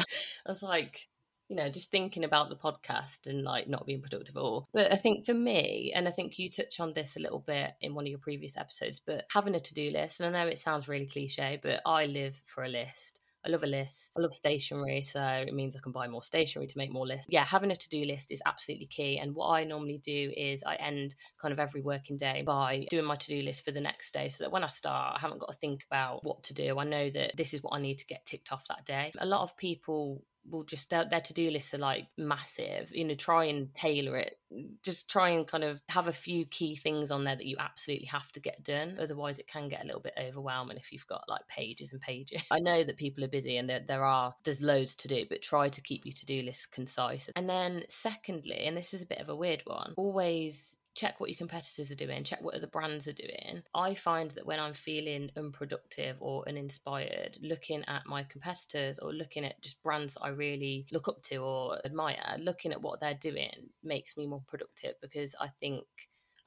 was 0.47 0.63
like 0.63 1.09
you 1.49 1.55
know, 1.55 1.69
just 1.69 1.91
thinking 1.91 2.23
about 2.23 2.49
the 2.49 2.55
podcast 2.55 3.27
and 3.27 3.43
like 3.43 3.67
not 3.67 3.85
being 3.85 4.01
productive 4.01 4.35
at 4.35 4.41
all. 4.41 4.67
But 4.73 4.91
I 4.91 4.95
think 4.95 5.25
for 5.25 5.33
me, 5.33 5.91
and 5.95 6.07
I 6.07 6.11
think 6.11 6.37
you 6.37 6.49
touch 6.49 6.79
on 6.79 6.93
this 6.93 7.15
a 7.15 7.21
little 7.21 7.39
bit 7.39 7.71
in 7.81 7.95
one 7.95 8.05
of 8.05 8.09
your 8.09 8.19
previous 8.19 8.57
episodes, 8.57 8.99
but 8.99 9.25
having 9.31 9.55
a 9.55 9.59
to 9.59 9.73
do 9.73 9.91
list, 9.91 10.19
and 10.19 10.35
I 10.35 10.43
know 10.43 10.49
it 10.49 10.59
sounds 10.59 10.87
really 10.87 11.07
cliche, 11.07 11.59
but 11.61 11.81
I 11.85 12.05
live 12.05 12.41
for 12.45 12.63
a 12.63 12.69
list. 12.69 13.21
I 13.45 13.49
love 13.49 13.63
a 13.63 13.67
list. 13.67 14.13
I 14.17 14.21
love 14.21 14.33
stationery, 14.33 15.01
so 15.01 15.21
it 15.21 15.53
means 15.53 15.77
I 15.77 15.79
can 15.79 15.93
buy 15.93 16.07
more 16.07 16.23
stationery 16.23 16.67
to 16.67 16.77
make 16.77 16.91
more 16.91 17.07
lists. 17.07 17.27
Yeah, 17.29 17.45
having 17.45 17.71
a 17.71 17.75
to 17.77 17.89
do 17.89 18.03
list 18.03 18.29
is 18.31 18.41
absolutely 18.45 18.87
key. 18.87 19.19
And 19.19 19.33
what 19.33 19.51
I 19.51 19.63
normally 19.63 20.01
do 20.03 20.33
is 20.35 20.63
I 20.63 20.75
end 20.75 21.15
kind 21.39 21.53
of 21.53 21.59
every 21.59 21.81
working 21.81 22.17
day 22.17 22.43
by 22.45 22.87
doing 22.89 23.05
my 23.05 23.15
to 23.15 23.27
do 23.27 23.41
list 23.41 23.63
for 23.63 23.71
the 23.71 23.79
next 23.79 24.13
day 24.13 24.27
so 24.27 24.43
that 24.43 24.51
when 24.51 24.65
I 24.65 24.67
start, 24.67 25.15
I 25.15 25.19
haven't 25.19 25.39
got 25.39 25.49
to 25.49 25.57
think 25.57 25.85
about 25.89 26.25
what 26.25 26.43
to 26.43 26.53
do. 26.53 26.77
I 26.77 26.83
know 26.83 27.09
that 27.09 27.37
this 27.37 27.53
is 27.53 27.63
what 27.63 27.73
I 27.73 27.79
need 27.79 27.99
to 27.99 28.05
get 28.05 28.25
ticked 28.25 28.51
off 28.51 28.67
that 28.67 28.85
day. 28.85 29.13
A 29.19 29.25
lot 29.25 29.43
of 29.43 29.55
people 29.55 30.21
will 30.49 30.63
just 30.63 30.89
their, 30.89 31.05
their 31.05 31.21
to-do 31.21 31.51
lists 31.51 31.73
are 31.73 31.79
like 31.79 32.07
massive 32.17 32.89
you 32.93 33.03
know 33.03 33.13
try 33.13 33.45
and 33.45 33.73
tailor 33.73 34.17
it 34.17 34.35
just 34.81 35.09
try 35.09 35.29
and 35.29 35.47
kind 35.47 35.63
of 35.63 35.81
have 35.89 36.07
a 36.07 36.13
few 36.13 36.45
key 36.45 36.75
things 36.75 37.11
on 37.11 37.23
there 37.23 37.35
that 37.35 37.45
you 37.45 37.57
absolutely 37.59 38.05
have 38.05 38.31
to 38.31 38.39
get 38.39 38.63
done 38.63 38.97
otherwise 38.99 39.39
it 39.39 39.47
can 39.47 39.67
get 39.67 39.83
a 39.83 39.85
little 39.85 40.01
bit 40.01 40.13
overwhelming 40.21 40.77
if 40.77 40.91
you've 40.91 41.07
got 41.07 41.23
like 41.27 41.45
pages 41.47 41.91
and 41.91 42.01
pages. 42.01 42.41
I 42.51 42.59
know 42.59 42.83
that 42.83 42.97
people 42.97 43.23
are 43.23 43.29
busy 43.29 43.57
and 43.57 43.69
there, 43.69 43.83
there 43.85 44.03
are 44.03 44.33
there's 44.43 44.61
loads 44.61 44.95
to 44.95 45.07
do 45.07 45.25
but 45.29 45.41
try 45.41 45.69
to 45.69 45.81
keep 45.81 46.05
your 46.05 46.13
to-do 46.13 46.41
list 46.43 46.71
concise. 46.71 47.29
And 47.35 47.49
then 47.49 47.83
secondly 47.89 48.65
and 48.65 48.77
this 48.77 48.93
is 48.93 49.01
a 49.01 49.07
bit 49.07 49.19
of 49.19 49.29
a 49.29 49.35
weird 49.35 49.63
one 49.65 49.93
always 49.97 50.77
check 50.97 51.19
what 51.19 51.29
your 51.29 51.37
competitors 51.37 51.91
are 51.91 51.95
doing, 51.95 52.23
check 52.23 52.41
what 52.41 52.55
other 52.55 52.67
brands 52.67 53.07
are 53.07 53.13
doing. 53.13 53.61
I 53.75 53.93
find 53.93 54.31
that 54.31 54.45
when 54.45 54.59
I'm 54.59 54.73
feeling 54.73 55.29
unproductive 55.37 56.17
or 56.19 56.43
uninspired, 56.49 57.37
looking 57.41 57.85
at 57.87 58.07
my 58.07 58.23
competitors 58.23 58.97
or 58.97 59.13
looking 59.13 59.45
at 59.45 59.61
just 59.61 59.81
brands 59.83 60.15
that 60.15 60.23
I 60.23 60.29
really 60.29 60.87
look 60.91 61.07
up 61.07 61.21
to 61.23 61.37
or 61.37 61.79
admire, 61.85 62.37
looking 62.39 62.71
at 62.71 62.81
what 62.81 62.99
they're 62.99 63.13
doing 63.13 63.69
makes 63.83 64.17
me 64.17 64.25
more 64.25 64.43
productive 64.47 64.95
because 65.01 65.35
I 65.39 65.49
think 65.59 65.85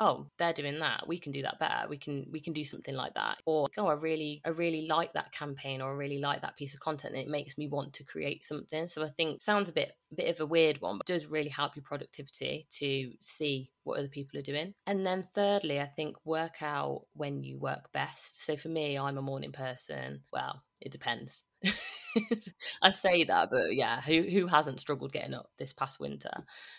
oh 0.00 0.26
they're 0.38 0.52
doing 0.52 0.80
that 0.80 1.06
we 1.06 1.18
can 1.18 1.30
do 1.30 1.42
that 1.42 1.58
better 1.58 1.88
we 1.88 1.98
can 1.98 2.26
we 2.32 2.40
can 2.40 2.52
do 2.52 2.64
something 2.64 2.94
like 2.94 3.14
that. 3.14 3.38
Or 3.46 3.68
oh 3.78 3.86
i 3.86 3.92
really 3.92 4.40
i 4.44 4.48
really 4.48 4.86
like 4.88 5.12
that 5.12 5.32
campaign 5.32 5.80
or 5.80 5.90
i 5.90 5.94
really 5.94 6.18
like 6.18 6.42
that 6.42 6.56
piece 6.56 6.74
of 6.74 6.80
content 6.80 7.14
and 7.14 7.22
it 7.22 7.28
makes 7.28 7.56
me 7.58 7.68
want 7.68 7.92
to 7.94 8.04
create 8.04 8.44
something. 8.44 8.86
So 8.86 9.02
i 9.02 9.08
think 9.08 9.42
sounds 9.42 9.70
a 9.70 9.74
bit 9.74 9.92
bit 10.16 10.34
of 10.34 10.40
a 10.40 10.46
weird 10.46 10.80
one 10.80 10.96
but 10.98 11.06
does 11.06 11.26
really 11.26 11.50
help 11.50 11.76
your 11.76 11.84
productivity 11.84 12.66
to 12.70 13.12
see 13.20 13.70
what 13.84 13.98
other 13.98 14.08
people 14.08 14.38
are 14.38 14.42
doing. 14.42 14.74
And 14.86 15.06
then 15.06 15.28
thirdly 15.34 15.80
i 15.80 15.86
think 15.86 16.16
work 16.24 16.62
out 16.62 17.02
when 17.14 17.42
you 17.42 17.58
work 17.58 17.92
best. 17.92 18.44
So 18.44 18.56
for 18.56 18.68
me 18.68 18.98
i'm 18.98 19.18
a 19.18 19.22
morning 19.22 19.52
person. 19.52 20.22
Well 20.32 20.62
it 20.80 20.92
depends 20.92 21.44
I 22.82 22.90
say 22.90 23.24
that, 23.24 23.50
but 23.50 23.74
yeah, 23.74 24.00
who 24.00 24.22
who 24.22 24.46
hasn't 24.46 24.80
struggled 24.80 25.12
getting 25.12 25.34
up 25.34 25.50
this 25.58 25.72
past 25.72 26.00
winter? 26.00 26.30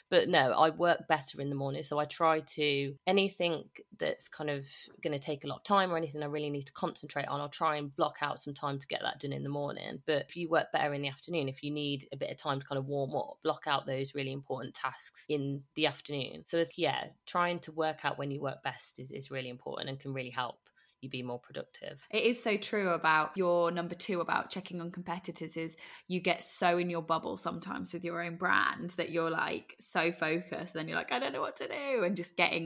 But 0.10 0.28
no, 0.30 0.52
I 0.52 0.70
work 0.72 1.08
better 1.08 1.40
in 1.40 1.50
the 1.50 1.56
morning, 1.56 1.84
so 1.84 2.00
I 2.00 2.06
try 2.06 2.42
to 2.56 2.96
anything 3.08 3.66
that's 3.98 4.28
kind 4.28 4.50
of 4.50 4.66
going 5.02 5.14
to 5.14 5.20
take 5.20 5.44
a 5.44 5.48
lot 5.48 5.58
of 5.58 5.64
time 5.64 5.92
or 5.92 5.98
anything 5.98 6.24
I 6.24 6.28
really 6.28 6.50
need 6.50 6.66
to 6.66 6.74
concentrate 6.74 7.28
on. 7.28 7.40
I'll 7.40 7.50
try 7.50 7.78
and 7.78 7.96
block 7.96 8.18
out 8.22 8.40
some 8.40 8.54
time 8.54 8.80
to 8.80 8.88
get 8.88 9.02
that 9.04 9.20
done 9.20 9.34
in 9.34 9.44
the 9.44 9.50
morning. 9.50 10.02
But 10.06 10.26
if 10.28 10.36
you 10.36 10.50
work 10.50 10.72
better 10.74 10.94
in 10.94 11.02
the 11.02 11.10
afternoon, 11.10 11.50
if 11.50 11.64
you 11.64 11.72
need 11.72 12.08
a 12.12 12.18
bit 12.18 12.32
of 12.32 12.38
time 12.38 12.60
to 12.60 12.66
kind 12.66 12.80
of 12.80 12.88
warm 12.88 13.16
up, 13.16 13.38
block 13.44 13.64
out 13.68 13.86
those 13.86 14.16
really 14.16 14.34
important 14.34 14.74
tasks 14.74 15.26
in 15.30 15.64
the 15.76 15.88
afternoon. 15.88 16.44
So 16.46 16.58
if, 16.58 16.78
yeah, 16.78 17.06
trying 17.26 17.60
to 17.60 17.72
work 17.72 18.04
out 18.04 18.18
when 18.18 18.32
you 18.32 18.42
work 18.42 18.64
best 18.64 19.00
is 19.00 19.12
is 19.12 19.32
really 19.32 19.50
important 19.50 19.90
and 19.90 20.00
can 20.00 20.14
really 20.14 20.30
help 20.30 20.58
you 21.02 21.10
be 21.10 21.24
more 21.24 21.40
productive. 21.40 22.00
It 22.10 22.24
is 22.24 22.42
so 22.42 22.58
true 22.58 22.90
about 22.90 23.36
your 23.36 23.72
number 23.72 23.96
two 23.96 24.22
about 24.22 24.50
checking 24.50 24.82
on 24.82 24.92
competitors 24.92 25.58
is 25.58 25.76
you 26.08 26.20
get 26.20 26.44
so 26.44 26.78
in 26.78 26.90
your 26.90 27.02
bubble 27.02 27.38
sometimes 27.38 27.94
with 27.94 28.06
your 28.06 28.22
own 28.22 28.36
brand 28.36 28.92
that 28.92 29.10
you're 29.10 29.30
like 29.30 29.76
so 29.80 30.12
focused 30.12 30.74
then 30.74 30.88
you're 30.88 30.98
like 30.98 31.12
I 31.12 31.20
don't 31.20 31.34
know 31.34 31.42
what 31.42 31.56
to 31.58 31.68
do 31.68 32.04
and 32.04 32.16
just 32.16 32.36
getting 32.38 32.66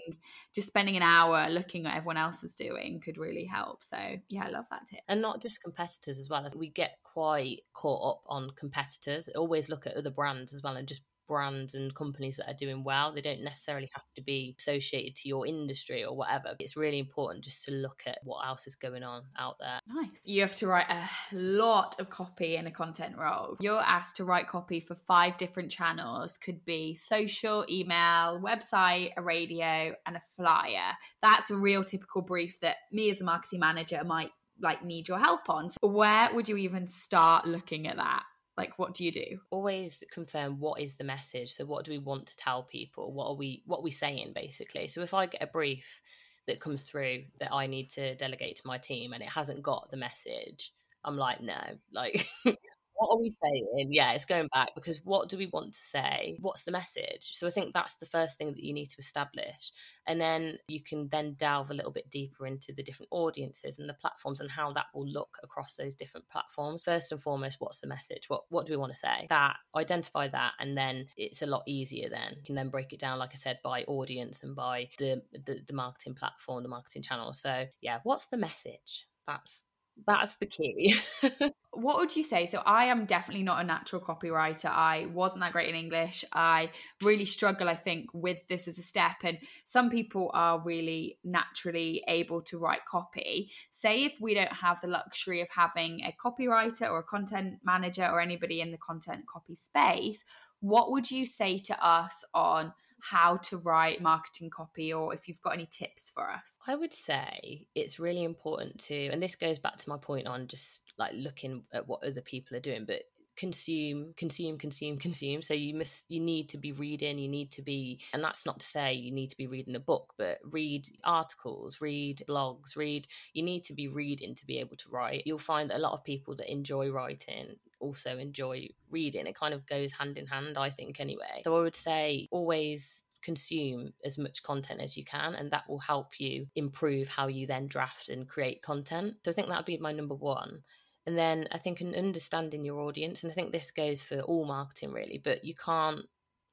just 0.54 0.68
spending 0.68 0.98
an 0.98 1.04
hour 1.04 1.50
looking 1.50 1.86
at 1.86 1.96
everyone 1.96 2.18
else 2.18 2.44
is 2.44 2.56
doing 2.56 3.00
could 3.00 3.18
really 3.18 3.46
help. 3.46 3.84
So 3.84 3.98
yeah, 4.30 4.46
I 4.46 4.50
love 4.50 4.66
that 4.72 4.88
tip. 4.90 5.02
And 5.08 5.22
not 5.22 5.42
just 5.42 5.64
competitors 5.64 6.20
as 6.20 6.30
well. 6.30 6.48
We 6.56 6.70
get 6.70 6.98
quite 7.04 7.62
caught 7.74 8.16
up 8.16 8.24
on 8.28 8.52
competitors. 8.58 9.30
Always 9.36 9.70
look 9.70 9.88
at 9.88 9.96
other 9.96 10.12
brands 10.12 10.54
as 10.54 10.62
well 10.62 10.76
and 10.76 10.88
just 10.88 11.02
brands 11.28 11.74
and 11.74 11.94
companies 11.96 12.38
that 12.38 12.50
are 12.50 12.56
doing 12.56 12.84
well. 12.84 13.12
They 13.12 13.22
don't 13.22 13.44
necessarily 13.44 13.90
have 13.94 14.04
to 14.16 14.22
be 14.22 14.56
associated 14.60 15.16
to 15.18 15.30
your 15.30 15.46
industry 15.46 16.04
or 16.04 16.16
whatever. 16.16 16.56
It's 16.60 16.78
really 16.78 17.00
important 17.00 17.44
just 17.44 17.64
to 17.66 17.72
look 17.72 18.04
at 18.06 18.20
what 18.24 18.46
else 18.48 18.68
is 18.68 18.76
going 18.76 19.04
on 19.04 19.24
out 19.38 19.58
there. 19.60 19.80
Nice. 19.88 20.10
You 20.24 20.42
have 20.42 20.56
to 20.56 20.68
write 20.68 20.90
a 20.90 21.36
lot 21.36 22.00
of 22.00 22.10
copy 22.10 22.56
in 22.56 22.68
a 22.68 22.72
content 22.72 23.18
role. 23.18 23.58
You're 23.60 23.82
asked 23.82 24.18
to 24.18 24.26
write 24.26 24.48
copy 24.48 24.80
for 24.80 24.96
five 24.96 25.38
different 25.38 25.72
channels, 25.72 26.38
could 26.38 26.64
be 26.66 26.94
social, 26.96 27.66
email, 27.70 28.40
website, 28.44 29.12
a 29.18 29.22
radio, 29.22 29.96
and 30.06 30.16
a 30.16 30.22
flyer. 30.36 30.94
That's 31.22 31.52
a 31.52 31.56
real 31.56 31.84
typical 31.84 32.22
brief 32.22 32.60
that 32.62 32.78
me 32.92 33.10
as 33.10 33.22
a 33.22 33.24
marketing 33.24 33.60
manager 33.60 34.04
might 34.04 34.32
like 34.62 34.84
need 34.84 35.08
your 35.08 35.20
help 35.20 35.50
on. 35.50 35.70
So 35.70 35.88
where 35.88 36.30
would 36.34 36.48
you 36.48 36.58
even 36.58 36.86
start 36.86 37.46
looking 37.46 37.88
at 37.88 37.98
that? 37.98 38.24
Like 38.58 38.80
what 38.80 38.94
do 38.94 39.04
you 39.04 39.12
do? 39.12 39.40
Always 39.50 40.04
confirm 40.12 40.60
what 40.60 40.80
is 40.80 40.96
the 40.96 41.04
message. 41.04 41.52
So 41.54 41.66
what 41.66 41.84
do 41.84 41.92
we 41.92 41.98
want 42.00 42.28
to 42.28 42.38
tell 42.38 42.64
people? 42.64 43.14
What 43.14 43.28
are 43.28 43.36
we 43.36 43.64
what 43.66 43.80
are 43.80 43.84
we 43.84 43.92
saying 43.92 44.32
basically? 44.34 44.88
So 44.88 45.02
if 45.02 45.14
i 45.14 45.26
get 45.26 45.44
a 45.44 45.48
brief 45.48 46.02
that 46.48 46.60
comes 46.60 46.84
through 46.84 47.24
that 47.40 47.52
i 47.52 47.68
need 47.68 47.90
to 47.90 48.16
delegate 48.16 48.56
to 48.58 48.68
my 48.68 48.78
team 48.78 49.14
and 49.14 49.24
it 49.24 49.30
hasn't 49.30 49.64
got 49.64 49.90
the 49.90 49.98
message 49.98 50.72
i'm 51.04 51.18
like 51.18 51.42
no. 51.42 51.60
Like 51.92 52.28
what 52.96 53.12
are 53.12 53.20
we 53.20 53.30
saying? 53.30 53.90
Yeah, 53.92 54.14
it's 54.14 54.26
going 54.26 54.48
back 54.54 54.70
because 54.74 55.02
what 55.04 55.30
do 55.30 55.38
we 55.38 55.48
want 55.48 55.74
to 55.74 55.80
say? 55.80 56.38
What's 56.40 56.64
the 56.64 56.72
message? 56.72 57.32
So 57.34 57.46
I 57.46 57.50
think 57.50 57.74
that's 57.74 57.98
the 57.98 58.06
first 58.06 58.38
thing 58.38 58.54
that 58.54 58.64
you 58.64 58.74
need 58.74 58.90
to 58.92 59.00
establish. 59.00 59.72
And 60.08 60.20
then 60.20 60.58
you 60.68 60.82
can 60.82 61.10
then 61.10 61.34
delve 61.34 61.72
a 61.72 61.74
little 61.74 61.92
bit 61.92 62.10
deeper 62.10 62.48
into 62.48 62.74
the 62.74 62.84
different 62.84 63.10
audiences 63.12 63.80
and 63.80 63.90
the 63.90 63.94
platforms 63.96 64.40
and 64.40 64.50
how 64.50 64.72
that 64.74 64.86
will 64.94 65.08
look 65.08 65.38
across 65.44 65.76
those 65.76 65.96
different 65.96 66.28
platforms. 66.30 66.84
First 66.84 67.12
and 67.12 67.22
foremost, 67.22 67.58
what's 67.60 67.82
the 67.82 67.88
message? 67.88 68.26
What 68.30 68.44
what 68.50 68.66
do 68.66 68.74
we 68.74 68.78
want 68.78 68.94
to 68.94 69.00
say? 69.00 69.28
That 69.30 69.58
identify 69.76 70.28
that 70.30 70.54
and 70.60 70.78
then 70.78 71.08
it's 71.18 71.42
a 71.42 71.48
lot 71.48 71.64
easier 71.68 72.10
then. 72.10 72.36
You 72.38 72.44
can 72.46 72.56
then 72.56 72.70
break 72.70 72.94
it 72.94 73.00
down, 73.00 73.20
like 73.20 73.32
I 73.34 73.38
said, 73.38 73.60
by 73.64 73.84
audience 73.84 74.44
and 74.44 74.56
by 74.56 74.90
the 75.00 75.22
the, 75.34 75.60
the 75.68 75.74
marketing 75.74 76.16
platform, 76.16 76.64
the 76.64 76.70
marketing 76.70 77.02
channel. 77.02 77.34
So 77.34 77.66
yeah, 77.82 78.00
what's 78.04 78.28
the 78.28 78.38
message? 78.38 79.08
That's 79.28 79.66
that's 80.06 80.36
the 80.36 80.46
key. 80.46 80.96
what 81.72 81.98
would 81.98 82.16
you 82.16 82.24
say? 82.24 82.46
So 82.46 82.62
I 82.66 82.86
am 82.86 83.06
definitely 83.06 83.44
not 83.44 83.62
a 83.62 83.64
natural 83.64 84.02
copywriter. 84.02 84.70
I 84.70 85.08
wasn't 85.14 85.42
that 85.42 85.54
great 85.54 85.70
in 85.70 85.76
English. 85.76 86.26
I 86.34 86.72
really 87.02 87.26
struggle, 87.26 87.70
I 87.70 87.76
think, 87.76 88.10
with 88.14 88.46
this 88.48 88.68
as 88.68 88.78
a 88.78 88.84
step. 88.84 89.18
And 89.24 89.38
some 89.64 89.90
people 89.90 90.32
are 90.34 90.62
really 90.64 91.18
naturally 91.24 92.04
able 92.08 92.42
to 92.44 92.58
write 92.58 92.86
copy. 92.86 93.52
Say 93.72 94.04
if 94.04 94.16
we 94.20 94.34
don't 94.34 94.54
have 94.54 94.82
the 94.82 94.88
luxury 94.88 95.42
of 95.42 95.50
having 95.50 96.02
a 96.02 96.16
copywriter 96.24 96.90
or 96.90 97.00
a 97.00 97.04
content 97.04 97.60
manager 97.64 98.06
or 98.06 98.20
anybody 98.20 98.62
in 98.62 98.72
the 98.72 98.78
content 98.78 99.26
copy 99.32 99.56
space, 99.56 100.24
what 100.60 100.92
would 100.92 101.10
you 101.10 101.26
say 101.26 101.60
to 101.60 101.86
us 101.86 102.24
on 102.34 102.74
how 103.02 103.38
to 103.38 103.58
write 103.58 104.02
marketing 104.02 104.50
copy 104.50 104.94
or 104.94 105.14
if 105.14 105.28
you've 105.28 105.42
got 105.42 105.54
any 105.54 105.68
tips 105.68 106.12
for 106.14 106.32
us? 106.32 106.58
I 106.68 106.76
would 106.76 106.94
say 106.94 107.68
it's 107.76 108.00
really 108.00 108.24
important 108.24 108.80
to, 108.86 109.08
and 109.08 109.22
this 109.22 109.36
goes 109.36 109.60
back 109.60 109.78
to 109.78 109.90
my 109.90 109.98
point 109.98 110.28
on 110.28 110.48
just 110.48 110.82
like 110.98 111.14
looking 111.14 111.64
at 111.74 111.88
what 111.88 112.04
other 112.04 112.22
people 112.22 112.58
are 112.58 112.62
doing, 112.62 112.86
but 112.86 113.04
consume 113.36 114.14
consume 114.16 114.58
consume 114.58 114.98
consume 114.98 115.42
so 115.42 115.54
you 115.54 115.74
must 115.74 116.06
you 116.08 116.22
need 116.22 116.48
to 116.48 116.58
be 116.58 116.72
reading 116.72 117.20
you 117.20 117.28
need 117.28 117.52
to 117.52 117.62
be 117.62 118.00
and 118.14 118.24
that's 118.24 118.46
not 118.46 118.60
to 118.60 118.66
say 118.66 118.94
you 118.94 119.12
need 119.12 119.30
to 119.30 119.38
be 119.38 119.48
reading 119.48 119.76
a 119.76 119.80
book 119.80 120.14
but 120.18 120.40
read 120.52 120.88
articles 121.04 121.82
read 121.82 122.24
blogs 122.30 122.78
read 122.78 123.08
you 123.34 123.44
need 123.44 123.64
to 123.64 123.74
be 123.74 123.88
reading 123.88 124.34
to 124.34 124.46
be 124.46 124.58
able 124.60 124.78
to 124.78 124.90
write 124.90 125.24
you'll 125.26 125.38
find 125.38 125.70
that 125.70 125.78
a 125.78 125.80
lot 125.80 125.94
of 125.94 126.04
people 126.04 126.34
that 126.36 126.52
enjoy 126.52 126.90
writing 126.90 127.56
also 127.86 128.18
enjoy 128.18 128.68
reading 128.90 129.28
it 129.28 129.36
kind 129.36 129.54
of 129.54 129.66
goes 129.68 129.94
hand 129.94 130.18
in 130.18 130.26
hand 130.28 130.58
i 130.58 130.70
think 130.70 131.00
anyway 131.00 131.42
so 131.44 131.56
i 131.56 131.62
would 131.62 131.76
say 131.76 132.28
always 132.32 133.06
consume 133.26 133.92
as 134.06 134.18
much 134.18 134.44
content 134.44 134.80
as 134.80 134.96
you 134.96 135.04
can, 135.04 135.34
and 135.34 135.50
that 135.52 135.68
will 135.68 135.80
help 135.80 136.20
you 136.20 136.46
improve 136.56 137.08
how 137.08 137.28
you 137.28 137.46
then 137.48 137.68
draft 137.68 138.08
and 138.10 138.30
create 138.30 138.62
content. 138.62 139.16
So 139.26 139.32
I 139.32 139.34
think 139.34 139.48
that 139.50 139.58
would 139.58 139.66
be 139.66 139.78
my 139.80 139.92
number 139.92 140.14
one. 140.14 140.62
And 141.08 141.18
then 141.18 141.48
I 141.52 141.58
think 141.58 141.82
an 141.82 141.96
understanding 141.96 142.64
your 142.64 142.82
audience, 142.82 143.24
and 143.24 143.32
I 143.32 143.36
think 143.36 143.52
this 143.52 143.72
goes 143.72 144.02
for 144.02 144.22
all 144.22 144.46
marketing 144.46 144.92
really, 144.92 145.20
but 145.24 145.44
you 145.44 145.56
can't 145.56 146.02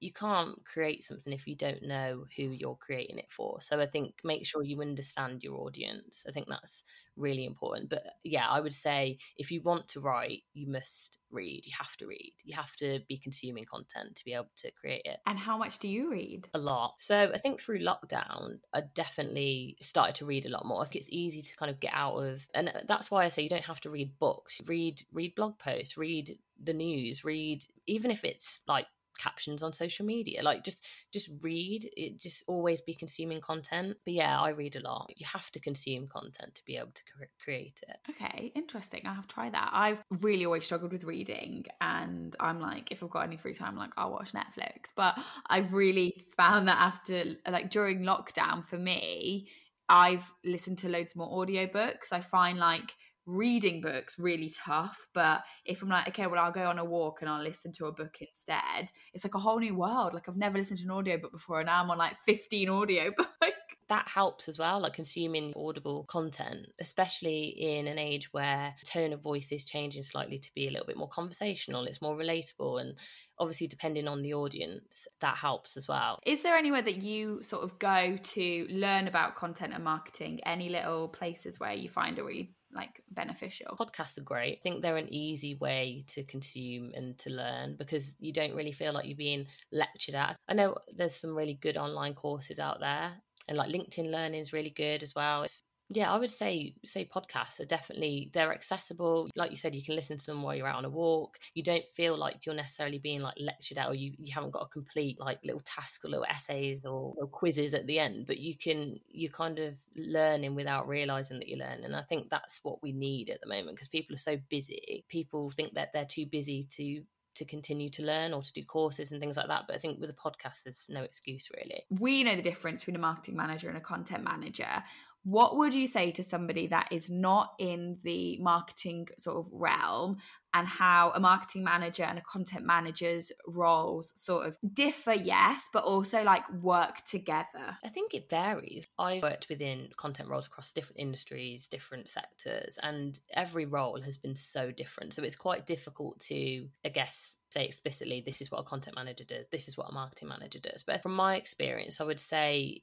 you 0.03 0.13
can't 0.13 0.65
create 0.65 1.05
something 1.05 1.33
if 1.33 1.47
you 1.47 1.55
don't 1.55 1.83
know 1.83 2.25
who 2.37 2.43
you're 2.43 2.77
creating 2.77 3.19
it 3.19 3.31
for. 3.31 3.61
So 3.61 3.81
I 3.81 3.87
think 3.87 4.15
make 4.25 4.45
sure 4.45 4.65
you 4.65 4.81
understand 4.81 5.45
your 5.45 5.61
audience. 5.61 6.25
I 6.29 6.33
think 6.33 6.49
that's 6.49 6.85
really 7.17 7.45
important. 7.45 7.89
But 7.89 8.03
yeah, 8.25 8.49
I 8.49 8.61
would 8.61 8.75
say 8.75 9.19
if 9.37 9.53
you 9.53 9.63
want 9.63 9.87
to 9.89 10.01
write, 10.01 10.43
you 10.55 10.67
must 10.67 11.19
read. 11.31 11.67
You 11.67 11.73
have 11.79 11.97
to 11.99 12.07
read. 12.07 12.35
You 12.43 12.57
have 12.57 12.75
to 12.77 13.01
be 13.09 13.17
consuming 13.17 13.65
content 13.65 14.17
to 14.17 14.25
be 14.25 14.35
able 14.35 14.51
to 14.57 14.73
create 14.73 15.03
it. 15.05 15.19
And 15.25 15.39
how 15.39 15.57
much 15.57 15.79
do 15.79 15.87
you 15.87 16.11
read? 16.11 16.49
A 16.53 16.59
lot. 16.59 16.95
So 16.99 17.31
I 17.33 17.39
think 17.39 17.61
through 17.61 17.81
lockdown, 17.81 18.59
I 18.75 18.83
definitely 18.95 19.77
started 19.81 20.17
to 20.17 20.27
read 20.27 20.47
a 20.47 20.51
lot 20.51 20.67
more. 20.67 20.83
I 20.83 20.85
think 20.87 20.97
it's 20.97 21.13
easy 21.13 21.43
to 21.43 21.57
kind 21.57 21.71
of 21.71 21.79
get 21.79 21.93
out 21.95 22.17
of, 22.17 22.45
and 22.55 22.71
uh, 22.71 22.81
that's 22.89 23.09
why 23.09 23.25
I 23.25 23.29
say 23.29 23.43
you 23.43 23.49
don't 23.49 23.63
have 23.63 23.81
to 23.83 23.91
read 23.91 24.19
books. 24.19 24.61
Read 24.67 25.01
read 25.13 25.37
blog 25.37 25.59
posts. 25.61 25.97
Read 25.97 26.37
the 26.61 26.75
news. 26.75 27.25
Read 27.25 27.65
even 27.87 28.11
if 28.11 28.25
it's 28.25 28.59
like 28.67 28.87
captions 29.19 29.62
on 29.62 29.73
social 29.73 30.04
media 30.07 30.42
like 30.42 30.64
just 30.64 30.87
just 31.12 31.31
read 31.40 31.88
it 31.97 32.19
just 32.19 32.45
always 32.47 32.81
be 32.81 32.95
consuming 32.95 33.40
content. 33.40 33.97
But 34.04 34.14
yeah 34.14 34.40
i 34.40 34.50
read 34.50 34.76
a 34.76 34.81
lot. 34.81 35.12
You 35.16 35.26
have 35.26 35.50
to 35.52 35.61
consume 35.61 36.09
content 36.09 36.54
to 36.54 36.64
be 36.64 36.76
able 36.76 36.92
to 36.92 37.02
cre- 37.04 37.42
create 37.42 37.81
it. 37.88 37.97
Okay 38.11 38.52
interesting 38.54 39.02
i 39.07 39.14
have 39.14 39.28
tried 39.28 39.54
that. 39.54 39.71
I've 39.73 40.02
really 40.11 40.45
always 40.45 40.64
struggled 40.64 40.92
with 40.92 41.04
reading 41.04 41.64
and 41.81 42.35
i'm 42.40 42.61
like 42.61 42.90
if 42.90 43.02
i've 43.02 43.11
got 43.11 43.25
any 43.25 43.37
free 43.37 43.54
time 43.54 43.76
like 43.76 43.90
i'll 43.97 44.12
watch 44.12 44.33
netflix. 44.33 44.90
But 44.97 45.19
i've 45.47 45.73
really 45.73 46.14
found 46.37 46.69
that 46.69 46.78
after 46.78 47.25
like 47.49 47.71
during 47.71 48.00
lockdown 48.00 48.64
for 48.64 48.78
me 48.78 49.49
i've 49.88 50.33
listened 50.45 50.78
to 50.78 50.88
loads 50.88 51.14
more 51.16 51.28
audiobooks. 51.45 52.12
I 52.12 52.21
find 52.21 52.59
like 52.59 52.95
reading 53.26 53.81
books 53.81 54.19
really 54.19 54.50
tough 54.50 55.07
but 55.14 55.43
if 55.64 55.83
i'm 55.83 55.88
like 55.88 56.09
okay 56.09 56.26
well 56.26 56.45
i'll 56.45 56.52
go 56.52 56.67
on 56.67 56.79
a 56.79 56.85
walk 56.85 57.21
and 57.21 57.31
i'll 57.31 57.43
listen 57.43 57.73
to 57.73 57.87
a 57.87 57.93
book 57.93 58.17
instead 58.21 58.91
it's 59.14 59.25
like 59.25 59.35
a 59.35 59.38
whole 59.38 59.59
new 59.59 59.76
world. 59.76 60.14
Like 60.14 60.29
i've 60.29 60.37
never 60.37 60.59
listened 60.59 60.79
to 60.81 60.85
an 60.85 60.91
audiobook 60.91 61.33
before 61.33 61.61
and 61.61 61.67
now 61.67 61.83
i'm 61.83 61.91
on 61.91 61.99
like 61.99 62.19
15 62.21 62.69
audiobooks 62.69 63.26
that 63.88 64.09
helps 64.09 64.49
as 64.49 64.59
well 64.59 64.81
like 64.81 64.95
consuming 64.95 65.52
audible 65.55 66.05
content 66.05 66.67
especially 66.81 67.49
in 67.49 67.87
an 67.87 67.99
age 67.99 68.33
where 68.33 68.75
tone 68.85 69.12
of 69.12 69.21
voice 69.21 69.52
is 69.52 69.64
changing 69.64 70.02
slightly 70.02 70.38
to 70.38 70.50
be 70.55 70.67
a 70.67 70.71
little 70.71 70.87
bit 70.87 70.97
more 70.97 71.09
conversational 71.09 71.85
it's 71.85 72.02
more 72.02 72.17
relatable 72.17 72.81
and 72.81 72.95
obviously 73.38 73.67
depending 73.67 74.07
on 74.07 74.23
the 74.23 74.33
audience 74.33 75.09
that 75.21 75.37
helps 75.37 75.76
as 75.76 75.88
well. 75.88 76.21
Is 76.25 76.45
there 76.45 76.57
anywhere 76.57 76.83
that 76.83 76.99
you 76.99 77.43
sort 77.43 77.64
of 77.64 77.76
go 77.81 78.17
to 78.17 78.67
learn 78.71 79.09
about 79.09 79.35
content 79.35 79.73
and 79.75 79.83
marketing? 79.83 80.41
Any 80.47 80.69
little 80.69 81.09
places 81.09 81.59
where 81.59 81.73
you 81.73 81.88
find 81.88 82.19
a 82.19 82.25
really 82.25 82.55
like 82.75 83.02
beneficial. 83.11 83.76
Podcasts 83.79 84.19
are 84.19 84.23
great. 84.23 84.59
I 84.59 84.61
think 84.62 84.83
they're 84.83 84.97
an 84.97 85.12
easy 85.12 85.55
way 85.55 86.05
to 86.09 86.25
consume 86.25 86.93
and 86.95 87.19
to 87.19 87.31
learn 87.31 87.76
because 87.76 88.14
you 88.19 88.33
don't 88.33 88.55
really 88.55 88.73
feel 88.73 88.93
like 88.93 89.07
you're 89.07 89.17
being 89.17 89.47
lectured 89.73 90.14
at. 90.14 90.37
I 90.49 90.55
know 90.55 90.76
there's 90.97 91.14
some 91.14 91.37
really 91.37 91.55
good 91.55 91.76
online 91.76 92.14
courses 92.14 92.59
out 92.59 92.81
there 92.81 93.12
and 93.49 93.57
like 93.57 93.71
LinkedIn 93.71 94.11
learning 94.11 94.41
is 94.41 94.52
really 94.52 94.71
good 94.71 95.02
as 95.02 95.14
well. 95.14 95.43
If 95.43 95.62
yeah, 95.95 96.13
I 96.13 96.19
would 96.19 96.31
say 96.31 96.75
say 96.85 97.05
podcasts 97.05 97.61
are 97.61 97.65
definitely 97.65 98.31
they're 98.33 98.53
accessible. 98.53 99.29
Like 99.37 99.51
you 99.51 99.57
said, 99.57 99.75
you 99.75 99.83
can 99.83 99.97
listen 99.97 100.19
to 100.19 100.27
them 100.27 100.43
while 100.43 100.55
you're 100.55 100.67
out 100.67 100.77
on 100.77 100.85
a 100.85 100.91
walk. 100.91 101.39
You 101.55 101.63
don't 101.63 101.85
feel 101.95 102.17
like 102.17 102.47
you're 102.47 102.55
necessarily 102.55 102.99
being 102.99 103.21
like 103.21 103.35
lectured 103.39 103.79
out, 103.79 103.91
or 103.91 103.95
you, 103.95 104.13
you 104.19 104.33
haven't 104.33 104.53
got 104.53 104.65
a 104.65 104.69
complete 104.69 105.21
like 105.21 105.39
little 105.45 105.63
task 105.65 106.05
or 106.05 106.09
little 106.09 106.27
essays 106.29 106.85
or, 106.85 107.15
or 107.17 107.27
quizzes 107.27 107.75
at 107.75 107.87
the 107.87 107.99
end. 107.99 108.27
But 108.27 108.39
you 108.39 108.57
can 108.57 109.01
you 109.09 109.31
kind 109.31 109.59
of 109.59 109.75
learning 109.97 110.55
without 110.55 110.89
realizing 110.89 111.39
that 111.39 111.49
you're 111.49 111.59
learning. 111.59 111.85
And 111.85 111.97
I 111.97 112.03
think 112.03 112.29
that's 112.31 112.61
what 112.63 112.83
we 112.83 112.93
need 112.93 113.31
at 113.31 113.41
the 113.41 113.49
moment 113.49 113.77
because 113.77 113.89
people 113.89 114.15
are 114.15 114.19
so 114.19 114.39
busy. 114.49 115.05
People 115.09 115.51
think 115.51 115.75
that 115.75 115.93
they're 115.93 116.05
too 116.05 116.27
busy 116.27 116.65
to 116.77 117.03
to 117.35 117.45
continue 117.45 117.89
to 117.89 118.03
learn 118.03 118.33
or 118.35 118.43
to 118.43 118.53
do 118.53 118.65
courses 118.65 119.11
and 119.11 119.21
things 119.21 119.37
like 119.37 119.49
that. 119.49 119.65
But 119.67 119.77
I 119.77 119.79
think 119.79 120.01
with 120.01 120.11
a 120.11 120.15
podcast, 120.15 120.65
there's 120.65 120.87
no 120.89 121.03
excuse 121.03 121.49
really. 121.57 121.85
We 121.91 122.23
know 122.25 122.37
the 122.37 122.43
difference 122.43 122.81
between 122.81 122.97
a 122.97 123.01
marketing 123.01 123.37
manager 123.37 123.69
and 123.69 123.79
a 123.79 123.81
content 123.81 124.25
manager 124.25 124.83
what 125.25 125.57
would 125.57 125.75
you 125.75 125.87
say 125.87 126.11
to 126.12 126.23
somebody 126.23 126.67
that 126.69 126.88
is 126.91 127.09
not 127.09 127.52
in 127.59 127.99
the 128.02 128.38
marketing 128.41 129.09
sort 129.19 129.37
of 129.37 129.49
realm 129.52 130.17
and 130.55 130.69
how 130.69 131.12
a 131.14 131.21
marketing 131.21 131.64
manager 131.64 132.02
and 132.02 132.19
a 132.19 132.23
content 132.23 132.67
manager's 132.67 133.33
roles 133.47 134.12
sort 134.17 134.47
of 134.47 134.59
differ 134.75 135.14
yes 135.14 135.69
but 135.73 135.85
also 135.85 136.23
like 136.25 136.43
work 136.55 137.05
together? 137.05 137.76
I 137.85 137.88
think 137.88 138.14
it 138.14 138.29
varies. 138.29 138.87
I 138.99 139.21
worked 139.23 139.47
within 139.49 139.88
content 139.97 140.29
roles 140.29 140.47
across 140.47 140.73
different 140.73 140.99
industries 140.99 141.69
different 141.69 142.09
sectors 142.09 142.79
and 142.83 143.19
every 143.33 143.64
role 143.64 144.00
has 144.02 144.19
been 144.19 144.37
so 144.37 144.73
different. 144.73 145.14
So 145.14 145.23
it's 145.23 145.37
quite 145.37 145.66
difficult 145.66 146.18
to 146.20 146.68
i 146.85 146.88
guess 146.88 147.38
say 147.51 147.64
explicitly 147.64 148.23
this 148.25 148.40
is 148.40 148.51
what 148.51 148.61
a 148.61 148.64
content 148.64 148.97
manager 148.97 149.25
does. 149.25 149.47
This 149.53 149.68
is 149.68 149.77
what 149.77 149.90
a 149.90 149.94
marketing 149.94 150.29
manager 150.29 150.59
does. 150.59 150.83
But 150.83 151.03
from 151.03 151.14
my 151.14 151.37
experience 151.37 152.01
i 152.01 152.05
would 152.05 152.20
say 152.20 152.83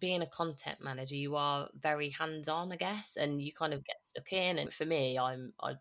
being 0.00 0.22
a 0.22 0.26
content 0.26 0.78
manager, 0.82 1.14
you 1.14 1.36
are 1.36 1.68
very 1.78 2.10
hands 2.10 2.48
on, 2.48 2.72
I 2.72 2.76
guess, 2.76 3.16
and 3.16 3.40
you 3.42 3.52
kind 3.52 3.74
of 3.74 3.84
get 3.84 3.96
stuck 4.02 4.32
in. 4.32 4.58
And 4.58 4.72
for 4.72 4.84
me, 4.84 5.18
I'm 5.18 5.52
I 5.62 5.74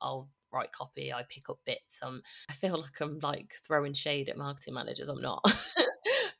I'll 0.00 0.28
write 0.52 0.72
copy, 0.72 1.12
I 1.12 1.22
pick 1.28 1.50
up 1.50 1.58
bits. 1.66 2.00
Um, 2.02 2.22
I 2.48 2.52
feel 2.52 2.80
like 2.80 3.00
I'm 3.00 3.18
like 3.20 3.54
throwing 3.66 3.92
shade 3.92 4.28
at 4.28 4.38
marketing 4.38 4.74
managers. 4.74 5.08
I'm 5.08 5.20
not. 5.20 5.42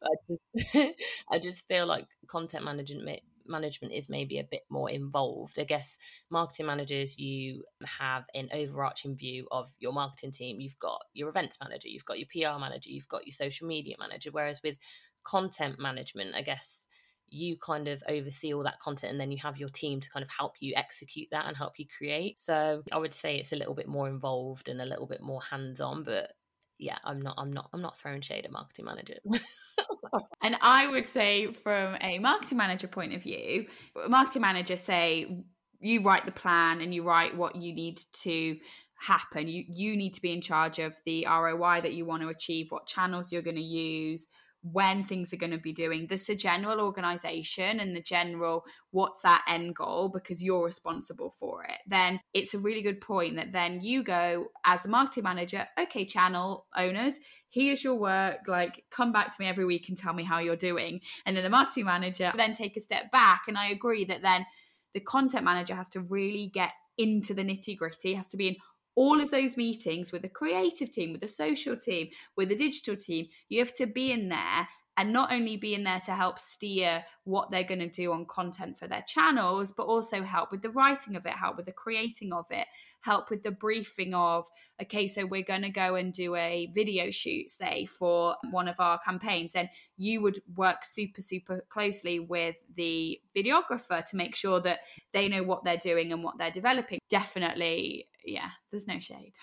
I 0.02 0.14
just 0.28 0.46
I 1.30 1.38
just 1.38 1.66
feel 1.68 1.86
like 1.86 2.06
content 2.26 2.64
management 2.64 3.20
management 3.48 3.94
is 3.94 4.08
maybe 4.08 4.38
a 4.38 4.44
bit 4.44 4.62
more 4.68 4.90
involved. 4.90 5.58
I 5.58 5.64
guess 5.64 5.98
marketing 6.30 6.66
managers, 6.66 7.18
you 7.18 7.64
have 7.84 8.24
an 8.34 8.48
overarching 8.52 9.16
view 9.16 9.46
of 9.50 9.70
your 9.78 9.92
marketing 9.92 10.32
team. 10.32 10.60
You've 10.60 10.78
got 10.78 11.02
your 11.12 11.28
events 11.28 11.58
manager, 11.62 11.88
you've 11.88 12.04
got 12.04 12.18
your 12.18 12.28
PR 12.30 12.58
manager, 12.58 12.90
you've 12.90 13.08
got 13.08 13.26
your 13.26 13.32
social 13.32 13.66
media 13.66 13.96
manager. 13.98 14.30
Whereas 14.32 14.60
with 14.62 14.76
content 15.24 15.78
management, 15.78 16.34
I 16.34 16.42
guess 16.42 16.88
you 17.28 17.56
kind 17.56 17.88
of 17.88 18.02
oversee 18.08 18.54
all 18.54 18.62
that 18.62 18.80
content 18.80 19.12
and 19.12 19.20
then 19.20 19.32
you 19.32 19.38
have 19.38 19.58
your 19.58 19.68
team 19.68 20.00
to 20.00 20.10
kind 20.10 20.22
of 20.22 20.30
help 20.30 20.54
you 20.60 20.72
execute 20.76 21.28
that 21.30 21.46
and 21.46 21.56
help 21.56 21.78
you 21.78 21.86
create. 21.86 22.38
So 22.38 22.82
I 22.92 22.98
would 22.98 23.14
say 23.14 23.36
it's 23.36 23.52
a 23.52 23.56
little 23.56 23.74
bit 23.74 23.88
more 23.88 24.08
involved 24.08 24.68
and 24.68 24.80
a 24.80 24.86
little 24.86 25.06
bit 25.06 25.20
more 25.20 25.42
hands 25.42 25.80
on, 25.80 26.04
but 26.04 26.32
yeah, 26.78 26.98
I'm 27.04 27.20
not 27.20 27.34
I'm 27.38 27.52
not 27.52 27.68
I'm 27.72 27.82
not 27.82 27.98
throwing 27.98 28.20
shade 28.20 28.44
at 28.44 28.52
marketing 28.52 28.84
managers. 28.84 29.18
and 30.42 30.56
I 30.60 30.86
would 30.86 31.06
say 31.06 31.52
from 31.52 31.96
a 32.00 32.18
marketing 32.18 32.58
manager 32.58 32.88
point 32.88 33.14
of 33.14 33.22
view, 33.22 33.66
marketing 34.08 34.42
manager 34.42 34.76
say 34.76 35.44
you 35.80 36.02
write 36.02 36.26
the 36.26 36.32
plan 36.32 36.80
and 36.80 36.94
you 36.94 37.02
write 37.02 37.36
what 37.36 37.56
you 37.56 37.74
need 37.74 38.00
to 38.22 38.58
happen. 38.98 39.48
You 39.48 39.64
you 39.68 39.96
need 39.96 40.14
to 40.14 40.22
be 40.22 40.32
in 40.32 40.40
charge 40.40 40.78
of 40.78 40.94
the 41.04 41.26
ROI 41.26 41.80
that 41.82 41.94
you 41.94 42.04
want 42.04 42.22
to 42.22 42.28
achieve, 42.28 42.66
what 42.70 42.86
channels 42.86 43.32
you're 43.32 43.42
going 43.42 43.56
to 43.56 43.62
use, 43.62 44.26
when 44.72 45.04
things 45.04 45.32
are 45.32 45.36
going 45.36 45.52
to 45.52 45.58
be 45.58 45.72
doing. 45.72 46.06
This 46.06 46.28
a 46.28 46.34
general 46.34 46.80
organization 46.80 47.80
and 47.80 47.94
the 47.94 48.00
general 48.00 48.64
what's 48.90 49.22
that 49.22 49.44
end 49.48 49.74
goal? 49.74 50.08
because 50.08 50.42
you're 50.42 50.64
responsible 50.64 51.30
for 51.30 51.64
it. 51.64 51.78
Then 51.86 52.20
it's 52.34 52.54
a 52.54 52.58
really 52.58 52.82
good 52.82 53.00
point 53.00 53.36
that 53.36 53.52
then 53.52 53.80
you 53.80 54.02
go 54.02 54.46
as 54.64 54.84
a 54.84 54.88
marketing 54.88 55.24
manager 55.24 55.66
okay 55.78 56.04
channel 56.04 56.66
owners 56.76 57.14
here's 57.50 57.82
your 57.82 57.98
work 57.98 58.40
like 58.46 58.84
come 58.90 59.12
back 59.12 59.34
to 59.34 59.42
me 59.42 59.48
every 59.48 59.64
week 59.64 59.88
and 59.88 59.96
tell 59.96 60.12
me 60.12 60.24
how 60.24 60.38
you're 60.38 60.56
doing. 60.56 61.00
And 61.24 61.36
then 61.36 61.44
the 61.44 61.50
marketing 61.50 61.86
manager 61.86 62.32
then 62.34 62.52
take 62.52 62.76
a 62.76 62.80
step 62.80 63.10
back 63.10 63.42
and 63.48 63.56
i 63.56 63.68
agree 63.68 64.04
that 64.04 64.22
then 64.22 64.46
the 64.94 65.00
content 65.00 65.44
manager 65.44 65.74
has 65.74 65.88
to 65.90 66.00
really 66.00 66.50
get 66.52 66.72
into 66.98 67.34
the 67.34 67.42
nitty 67.42 67.76
gritty 67.76 68.14
has 68.14 68.28
to 68.28 68.36
be 68.36 68.48
in 68.48 68.56
all 68.96 69.20
of 69.20 69.30
those 69.30 69.56
meetings 69.56 70.10
with 70.10 70.24
a 70.24 70.28
creative 70.28 70.90
team, 70.90 71.12
with 71.12 71.22
a 71.22 71.28
social 71.28 71.76
team, 71.76 72.08
with 72.36 72.50
a 72.50 72.56
digital 72.56 72.96
team, 72.96 73.26
you 73.48 73.58
have 73.60 73.74
to 73.74 73.86
be 73.86 74.10
in 74.10 74.28
there 74.28 74.68
and 74.96 75.12
not 75.12 75.32
only 75.32 75.56
be 75.56 75.74
in 75.74 75.84
there 75.84 76.00
to 76.00 76.12
help 76.12 76.38
steer 76.38 77.04
what 77.24 77.50
they're 77.50 77.64
going 77.64 77.80
to 77.80 77.88
do 77.88 78.12
on 78.12 78.24
content 78.24 78.78
for 78.78 78.88
their 78.88 79.04
channels, 79.06 79.72
but 79.72 79.84
also 79.84 80.22
help 80.22 80.50
with 80.50 80.62
the 80.62 80.70
writing 80.70 81.16
of 81.16 81.26
it, 81.26 81.32
help 81.32 81.56
with 81.56 81.66
the 81.66 81.72
creating 81.72 82.32
of 82.32 82.46
it, 82.50 82.66
help 83.02 83.28
with 83.28 83.42
the 83.42 83.50
briefing 83.50 84.14
of, 84.14 84.46
okay, 84.80 85.06
so 85.06 85.26
we're 85.26 85.42
going 85.42 85.62
to 85.62 85.70
go 85.70 85.96
and 85.96 86.12
do 86.12 86.34
a 86.34 86.70
video 86.74 87.10
shoot, 87.10 87.50
say, 87.50 87.84
for 87.84 88.36
one 88.50 88.68
of 88.68 88.76
our 88.78 88.98
campaigns. 88.98 89.52
Then 89.52 89.68
you 89.98 90.22
would 90.22 90.40
work 90.54 90.84
super, 90.84 91.20
super 91.20 91.64
closely 91.68 92.18
with 92.18 92.56
the 92.74 93.20
videographer 93.36 94.02
to 94.04 94.16
make 94.16 94.34
sure 94.34 94.60
that 94.62 94.80
they 95.12 95.28
know 95.28 95.42
what 95.42 95.62
they're 95.62 95.76
doing 95.76 96.12
and 96.12 96.24
what 96.24 96.38
they're 96.38 96.50
developing. 96.50 97.00
Definitely, 97.10 98.08
yeah, 98.24 98.50
there's 98.70 98.86
no 98.86 98.98
shade. 98.98 99.34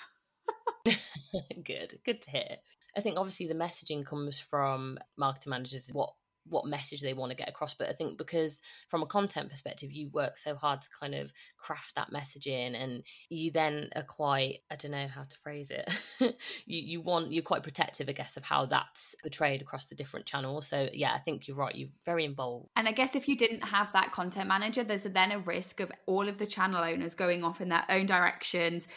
good, 1.63 1.99
good 2.03 2.21
to 2.23 2.31
hear. 2.31 2.57
I 2.95 3.01
think 3.01 3.17
obviously 3.17 3.47
the 3.47 3.56
messaging 3.56 4.06
comes 4.06 4.39
from 4.39 4.97
marketing 5.17 5.51
managers 5.51 5.89
what 5.93 6.13
what 6.45 6.65
message 6.65 7.01
they 7.01 7.13
want 7.13 7.32
to 7.32 7.38
get 7.38 7.49
across. 7.49 7.73
But 7.73 7.89
I 7.89 7.93
think 7.93 8.17
because 8.17 8.62
from 8.89 9.01
a 9.01 9.06
content 9.06 9.49
perspective, 9.49 9.91
you 9.91 10.10
work 10.10 10.38
so 10.38 10.56
hard 10.56 10.82
to 10.82 10.89
kind 10.99 11.15
of 11.15 11.32
craft 11.58 11.95
that 11.95 12.12
message 12.12 12.47
in, 12.47 12.75
and 12.75 13.03
you 13.29 13.51
then 13.51 13.89
are 13.95 14.03
quite 14.03 14.60
I 14.69 14.75
don't 14.75 14.91
know 14.91 15.08
how 15.08 15.23
to 15.23 15.38
phrase 15.43 15.71
it. 15.71 15.89
you 16.19 16.32
you 16.79 17.01
want 17.01 17.32
you're 17.32 17.43
quite 17.43 17.63
protective, 17.63 18.10
I 18.10 18.13
guess, 18.13 18.38
of 18.38 18.43
how 18.43 18.65
that's 18.65 19.15
portrayed 19.21 19.62
across 19.62 19.86
the 19.86 19.95
different 19.95 20.25
channels. 20.25 20.67
So 20.67 20.89
yeah, 20.93 21.13
I 21.13 21.19
think 21.19 21.47
you're 21.47 21.58
right. 21.58 21.75
You're 21.75 21.89
very 22.06 22.25
involved. 22.25 22.69
And 22.75 22.88
I 22.88 22.91
guess 22.91 23.15
if 23.15 23.27
you 23.27 23.38
didn't 23.38 23.63
have 23.63 23.91
that 23.93 24.12
content 24.12 24.47
manager, 24.47 24.84
there's 24.84 25.03
then 25.03 25.32
a 25.32 25.39
risk 25.39 25.79
of 25.79 25.91
all 26.06 26.27
of 26.27 26.38
the 26.38 26.45
channel 26.45 26.84
owners 26.84 27.15
going 27.15 27.43
off 27.43 27.62
in 27.62 27.69
their 27.69 27.86
own 27.89 28.06
directions, 28.06 28.88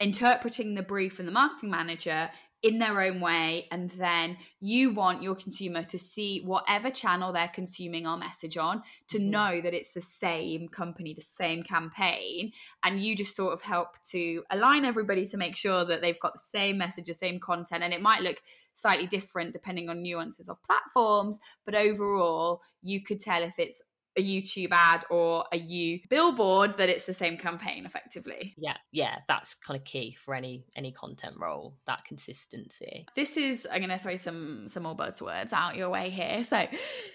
interpreting 0.00 0.74
the 0.74 0.82
brief 0.82 1.14
from 1.14 1.26
the 1.26 1.32
marketing 1.32 1.70
manager 1.70 2.30
in 2.62 2.78
their 2.78 3.00
own 3.00 3.20
way 3.20 3.66
and 3.70 3.90
then 3.92 4.36
you 4.60 4.90
want 4.90 5.22
your 5.22 5.34
consumer 5.34 5.82
to 5.84 5.98
see 5.98 6.40
whatever 6.40 6.90
channel 6.90 7.32
they're 7.32 7.48
consuming 7.48 8.06
our 8.06 8.16
message 8.16 8.56
on 8.56 8.82
to 9.08 9.18
mm-hmm. 9.18 9.30
know 9.30 9.60
that 9.60 9.74
it's 9.74 9.92
the 9.92 10.00
same 10.00 10.66
company 10.68 11.12
the 11.12 11.20
same 11.20 11.62
campaign 11.62 12.50
and 12.82 13.00
you 13.00 13.14
just 13.14 13.36
sort 13.36 13.52
of 13.52 13.60
help 13.60 13.88
to 14.02 14.42
align 14.50 14.84
everybody 14.84 15.26
to 15.26 15.36
make 15.36 15.56
sure 15.56 15.84
that 15.84 16.00
they've 16.00 16.20
got 16.20 16.32
the 16.32 16.38
same 16.38 16.78
message 16.78 17.06
the 17.06 17.14
same 17.14 17.38
content 17.38 17.82
and 17.82 17.92
it 17.92 18.00
might 18.00 18.22
look 18.22 18.38
slightly 18.74 19.06
different 19.06 19.52
depending 19.52 19.88
on 19.88 20.02
nuances 20.02 20.48
of 20.48 20.62
platforms 20.62 21.38
but 21.64 21.74
overall 21.74 22.62
you 22.82 23.02
could 23.02 23.20
tell 23.20 23.42
if 23.42 23.58
it's 23.58 23.82
a 24.16 24.22
YouTube 24.22 24.68
ad 24.72 25.04
or 25.10 25.44
a 25.52 25.58
you 25.58 26.00
billboard 26.08 26.78
that 26.78 26.88
it's 26.88 27.06
the 27.06 27.12
same 27.12 27.36
campaign 27.36 27.84
effectively. 27.84 28.54
Yeah, 28.56 28.76
yeah, 28.92 29.18
that's 29.28 29.54
kind 29.54 29.78
of 29.78 29.84
key 29.84 30.16
for 30.24 30.34
any 30.34 30.64
any 30.76 30.92
content 30.92 31.36
role, 31.38 31.76
that 31.86 32.04
consistency. 32.04 33.06
This 33.14 33.36
is 33.36 33.66
I'm 33.70 33.78
going 33.78 33.90
to 33.90 33.98
throw 33.98 34.16
some 34.16 34.68
some 34.68 34.84
more 34.84 34.96
buzzwords 34.96 35.52
out 35.52 35.76
your 35.76 35.90
way 35.90 36.10
here. 36.10 36.42
So 36.42 36.66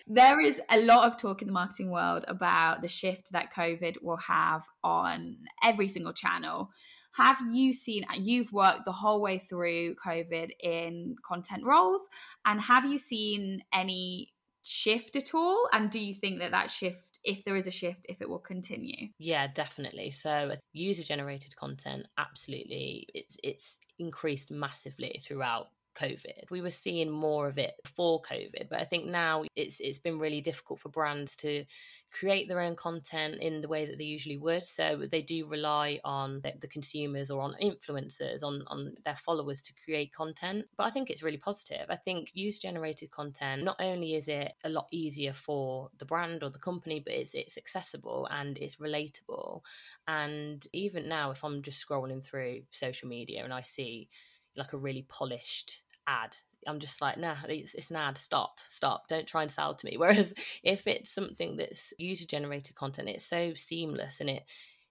there 0.08 0.40
is 0.40 0.62
a 0.70 0.80
lot 0.80 1.08
of 1.08 1.18
talk 1.18 1.42
in 1.42 1.48
the 1.48 1.54
marketing 1.54 1.92
world 1.92 2.26
about 2.28 2.82
the 2.82 2.88
shift 2.88 3.32
that 3.32 3.54
COVID 3.54 4.02
will 4.02 4.18
have 4.18 4.64
on 4.84 5.38
every 5.64 5.88
single 5.88 6.14
channel. 6.14 6.70
Have 7.14 7.40
you 7.52 7.74
seen, 7.74 8.06
you've 8.16 8.54
worked 8.54 8.86
the 8.86 8.94
whole 8.94 9.22
way 9.22 9.38
through 9.38 9.96
COVID 9.96 10.52
in 10.62 11.16
content 11.28 11.66
roles, 11.66 12.08
and 12.46 12.62
have 12.62 12.86
you 12.86 12.98
seen 12.98 13.64
any 13.74 14.30
shift 14.64 15.16
at 15.16 15.34
all? 15.34 15.68
And 15.74 15.90
do 15.90 16.00
you 16.00 16.14
think 16.14 16.40
that 16.40 16.52
that 16.52 16.70
shift, 16.72 17.20
if 17.24 17.44
there 17.44 17.56
is 17.56 17.68
a 17.68 17.72
shift, 17.72 18.06
if 18.10 18.22
it 18.22 18.30
will 18.30 18.40
continue? 18.40 19.10
Yeah, 19.20 19.48
definitely. 19.48 20.12
So 20.12 20.30
uh, 20.30 20.56
user 20.74 21.04
generated 21.04 21.56
content, 21.56 22.08
absolutely, 22.18 23.08
it's 23.14 23.38
it's 23.44 23.78
increased 24.00 24.52
massively 24.52 25.20
throughout 25.24 25.70
COVID. 25.96 26.50
We 26.50 26.62
were 26.62 26.72
seeing 26.72 27.10
more 27.10 27.48
of 27.48 27.58
it 27.58 27.74
before 27.84 28.22
COVID, 28.22 28.70
but 28.70 28.80
I 28.80 28.84
think 28.84 29.06
now 29.06 29.44
it's 29.56 29.80
it's 29.80 30.00
been 30.00 30.20
really 30.20 30.42
difficult 30.42 30.80
for 30.80 30.90
brands 30.90 31.36
to 31.38 31.66
create 32.12 32.48
their 32.48 32.60
own 32.60 32.76
content 32.76 33.36
in 33.42 33.62
the 33.62 33.68
way 33.68 33.86
that 33.86 33.98
they 33.98 34.04
usually 34.04 34.38
would. 34.38 34.66
So 34.66 35.06
they 35.10 35.22
do 35.22 35.48
rely 35.48 36.00
on 36.04 36.42
the, 36.42 36.54
the 36.60 36.68
consumers 36.68 37.32
or 37.32 37.42
on 37.42 37.56
influencers, 37.62 38.44
on 38.44 38.64
on 38.68 38.96
their 39.06 39.16
followers 39.16 39.62
to 39.64 39.74
create 39.86 40.14
content. 40.14 40.66
But 40.78 40.86
I 40.86 40.90
think 40.90 41.10
it's 41.10 41.24
really 41.24 41.38
positive. 41.38 41.86
I 41.90 41.96
think 41.96 42.32
user 42.34 42.62
generated 42.62 43.12
content 43.12 43.64
not 43.64 43.78
only 43.80 44.16
is 44.16 44.28
it 44.28 44.54
a 44.64 44.70
lot 44.70 44.88
easier 44.92 45.34
for 45.34 45.90
the 45.98 46.06
brand 46.06 46.44
or 46.44 46.50
the 46.50 46.60
company, 46.60 47.00
but 47.00 47.14
it's 47.14 47.34
it's 47.34 47.58
accessible 47.58 48.28
and 48.32 48.58
it's 48.58 48.78
relatable. 48.78 49.62
And 50.08 50.66
even 50.74 51.08
now, 51.08 51.32
if 51.32 51.44
I'm 51.44 51.62
just 51.62 51.86
scrolling 51.86 52.24
through 52.24 52.64
social 52.72 53.08
media 53.08 53.44
and 53.44 53.54
I 53.54 53.62
see 53.62 54.10
like 54.56 54.74
a 54.74 54.78
really 54.78 55.06
polished 55.08 55.84
ad. 56.08 56.36
I'm 56.68 56.80
just 56.80 57.02
like, 57.02 57.18
nah, 57.18 57.38
it's, 57.48 57.74
it's 57.74 57.90
an 57.90 57.96
ad. 57.96 58.18
Stop, 58.18 58.60
stop. 58.70 59.08
Don't 59.08 59.28
try 59.28 59.42
and 59.42 59.52
sell 59.52 59.74
to 59.74 59.86
me. 59.86 59.96
Whereas 59.98 60.34
if 60.64 60.88
it's 60.88 61.14
something 61.14 61.58
that's 61.58 61.94
user 61.98 62.26
generated 62.26 62.76
content, 62.76 63.10
it's 63.10 63.26
so 63.26 63.54
seamless 63.56 64.20
and 64.22 64.30
it 64.30 64.44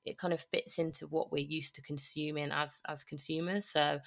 it 0.06 0.16
kind 0.16 0.32
of 0.32 0.40
fits 0.40 0.78
into 0.78 1.06
what 1.08 1.30
we're 1.30 1.44
used 1.44 1.74
to 1.74 1.82
consuming 1.82 2.50
as 2.52 2.80
as 2.88 3.04
consumers. 3.04 3.66
So 3.66 4.00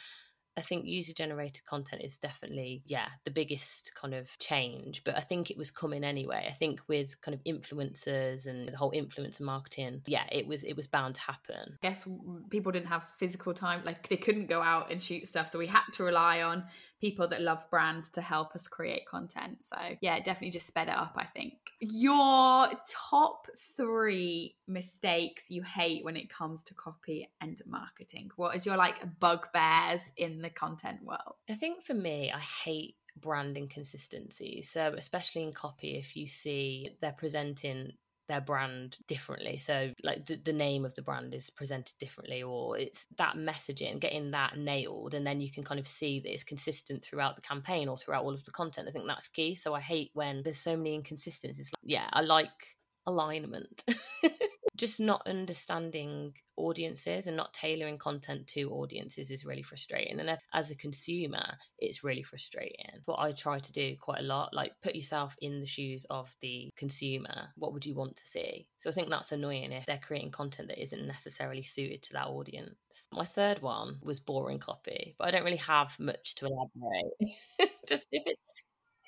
I 0.56 0.62
think 0.62 0.86
user 0.86 1.14
generated 1.14 1.66
content 1.66 2.04
is 2.04 2.18
definitely, 2.18 2.84
yeah, 2.86 3.08
the 3.24 3.32
biggest 3.32 3.92
kind 3.96 4.14
of 4.14 4.30
change. 4.40 5.04
But 5.04 5.18
I 5.18 5.22
think 5.22 5.50
it 5.50 5.58
was 5.58 5.72
coming 5.72 6.04
anyway. 6.04 6.46
I 6.48 6.52
think 6.54 6.82
with 6.88 7.20
kind 7.22 7.34
of 7.34 7.44
influencers 7.44 8.46
and 8.48 8.70
the 8.70 8.78
whole 8.78 8.92
influencer 8.92 9.42
marketing, 9.42 10.02
yeah, 10.06 10.26
it 10.32 10.48
was 10.48 10.64
it 10.64 10.76
was 10.76 10.88
bound 10.88 11.16
to 11.16 11.22
happen. 11.22 11.78
I 11.84 11.88
guess 11.88 12.08
people 12.50 12.72
didn't 12.72 12.88
have 12.88 13.04
physical 13.18 13.54
time, 13.54 13.82
like 13.86 14.08
they 14.08 14.18
couldn't 14.18 14.48
go 14.48 14.62
out 14.62 14.92
and 14.92 15.02
shoot 15.02 15.28
stuff, 15.28 15.50
so 15.50 15.58
we 15.60 15.68
had 15.68 15.84
to 15.94 16.04
rely 16.04 16.42
on 16.42 16.66
people 17.04 17.28
that 17.28 17.42
love 17.42 17.70
brands 17.70 18.08
to 18.08 18.22
help 18.22 18.56
us 18.56 18.66
create 18.66 19.06
content. 19.06 19.62
So 19.62 19.76
yeah, 20.00 20.20
definitely 20.20 20.52
just 20.52 20.68
sped 20.68 20.88
it 20.88 20.96
up, 20.96 21.12
I 21.18 21.26
think. 21.26 21.56
Your 21.82 22.70
top 22.88 23.48
three 23.76 24.56
mistakes 24.70 25.52
you 25.52 25.64
hate 25.64 26.06
when 26.06 26.16
it 26.16 26.30
comes 26.30 26.64
to 26.64 26.74
copy 26.76 27.30
and 27.42 27.62
marketing. 27.66 28.30
What 28.38 28.56
is 28.56 28.66
your 28.66 28.78
like 28.78 28.96
bugbears 29.20 30.14
in 30.16 30.42
the 30.42 30.50
content 30.50 31.04
world? 31.04 31.36
I 31.50 31.56
think 31.56 31.84
for 31.84 31.94
me, 31.94 32.32
I 32.34 32.40
hate 32.40 32.96
brand 33.20 33.58
inconsistency. 33.58 34.62
So, 34.62 34.96
especially 34.98 35.44
in 35.44 35.52
copy, 35.52 35.98
if 35.98 36.16
you 36.16 36.26
see 36.26 36.96
they're 37.02 37.12
presenting 37.12 37.92
their 38.28 38.42
brand 38.42 38.98
differently. 39.08 39.58
So, 39.58 39.92
like 40.04 40.26
the, 40.26 40.36
the, 40.36 40.54
name 40.54 40.86
of 40.86 40.96
the 40.96 41.02
brand 41.02 41.34
is 41.34 41.50
presented 41.50 41.96
differently, 42.00 42.44
or 42.44 42.78
it's 42.78 43.06
that 43.18 43.36
messaging, 43.36 44.00
getting 44.00 44.32
that 44.32 44.58
nailed, 44.58 45.14
and 45.14 45.26
then 45.26 45.42
you 45.42 45.52
can 45.52 45.64
kind 45.64 45.80
of 45.80 45.88
see 45.88 46.20
that 46.20 46.32
it's 46.32 46.44
consistent 46.44 47.04
throughout 47.04 47.36
the 47.36 47.42
campaign 47.42 47.90
or 47.90 47.98
throughout 47.98 48.24
all 48.24 48.34
of 48.34 48.46
the 48.46 48.52
content. 48.52 48.88
I 48.88 48.92
think 48.92 49.06
that's 49.08 49.28
key. 49.28 49.56
So, 49.56 49.74
I 49.74 49.82
hate 49.82 50.12
when 50.14 50.44
there's 50.44 50.58
so 50.58 50.78
many 50.78 50.96
inconsistencies. 50.96 51.72
Like, 51.74 51.92
Yeah, 51.92 52.08
I 52.12 52.22
like 52.22 52.78
alignment. 53.06 53.84
just 54.76 55.00
not 55.00 55.26
understanding 55.28 56.34
audiences 56.56 57.28
and 57.28 57.36
not 57.36 57.54
tailoring 57.54 57.98
content 57.98 58.48
to 58.48 58.70
audiences 58.72 59.32
is 59.32 59.46
really 59.46 59.64
frustrating. 59.64 60.20
And 60.20 60.30
uh, 60.30 60.38
as 60.54 60.72
a 60.72 60.76
consumer, 60.76 61.44
it's 61.80 62.04
really 62.04 62.24
frustrating. 62.24 63.00
What 63.06 63.20
I 63.20 63.32
try 63.32 63.60
to 63.60 63.72
do 63.72 63.96
quite 64.00 64.20
a 64.20 64.24
lot, 64.24 64.54
like 64.54 64.74
put 64.82 64.96
yourself 64.96 65.36
in 65.42 65.60
the 65.60 65.68
shoes 65.68 66.06
of 66.10 66.34
the 66.42 66.70
consumer. 66.76 67.50
What 67.56 67.74
would 67.74 67.86
you 67.86 67.96
want 67.96 68.16
to 68.18 68.26
see? 68.26 68.68
So 68.78 68.90
I 68.90 68.94
think 68.94 69.10
that's 69.10 69.32
annoying 69.32 69.72
if 69.72 69.86
they're 69.86 70.00
creating 70.00 70.32
content 70.32 70.68
that 70.70 70.82
isn't 70.82 71.08
necessarily 71.08 71.64
suited 71.64 72.02
to 72.04 72.14
that 72.14 72.28
audience. 72.28 72.76
My 73.12 73.26
third 73.26 73.62
one 73.62 73.98
was 74.02 74.20
boring 74.20 74.60
copy, 74.60 75.16
but 75.18 75.28
I 75.28 75.32
don't 75.32 75.46
really 75.46 75.58
have 75.58 75.96
much 76.00 76.36
to 76.36 76.48
elaborate. 76.48 77.14
just 77.88 78.06
if 78.12 78.24
it's 78.26 78.42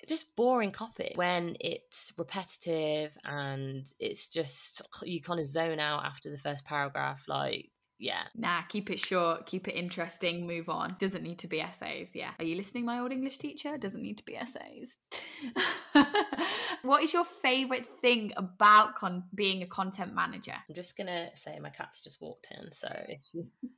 just 0.07 0.35
boring 0.35 0.71
copy 0.71 1.11
when 1.15 1.57
it's 1.59 2.11
repetitive 2.17 3.17
and 3.23 3.91
it's 3.99 4.27
just 4.27 4.81
you 5.03 5.21
kind 5.21 5.39
of 5.39 5.45
zone 5.45 5.79
out 5.79 6.05
after 6.05 6.29
the 6.31 6.37
first 6.37 6.65
paragraph 6.65 7.23
like 7.27 7.71
yeah. 7.97 8.23
Nah 8.35 8.61
keep 8.67 8.89
it 8.89 8.99
short 8.99 9.45
keep 9.45 9.67
it 9.67 9.71
interesting 9.71 10.45
move 10.45 10.67
on. 10.67 10.95
Doesn't 10.99 11.23
need 11.23 11.39
to 11.39 11.47
be 11.47 11.61
essays 11.61 12.09
yeah. 12.13 12.31
Are 12.39 12.45
you 12.45 12.55
listening 12.55 12.85
my 12.85 12.99
old 12.99 13.11
english 13.11 13.37
teacher? 13.37 13.77
Doesn't 13.77 14.01
need 14.01 14.17
to 14.17 14.25
be 14.25 14.35
essays. 14.35 14.97
What 16.85 17.01
is 17.01 17.13
your 17.13 17.25
favorite 17.25 17.87
thing 17.99 18.31
about 18.37 18.95
con- 18.95 19.23
being 19.33 19.63
a 19.63 19.67
content 19.67 20.13
manager? 20.13 20.53
I'm 20.69 20.75
just 20.75 20.95
gonna 20.95 21.29
say 21.33 21.57
my 21.59 21.71
cat's 21.71 22.01
just 22.01 22.21
walked 22.21 22.47
in 22.51 22.71
so 22.71 22.87
if 23.09 23.23
you 23.33 23.47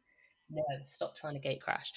no 0.49 0.63
stop 0.85 1.15
trying 1.15 1.35
to 1.35 1.39
gate 1.39 1.61
crash 1.61 1.93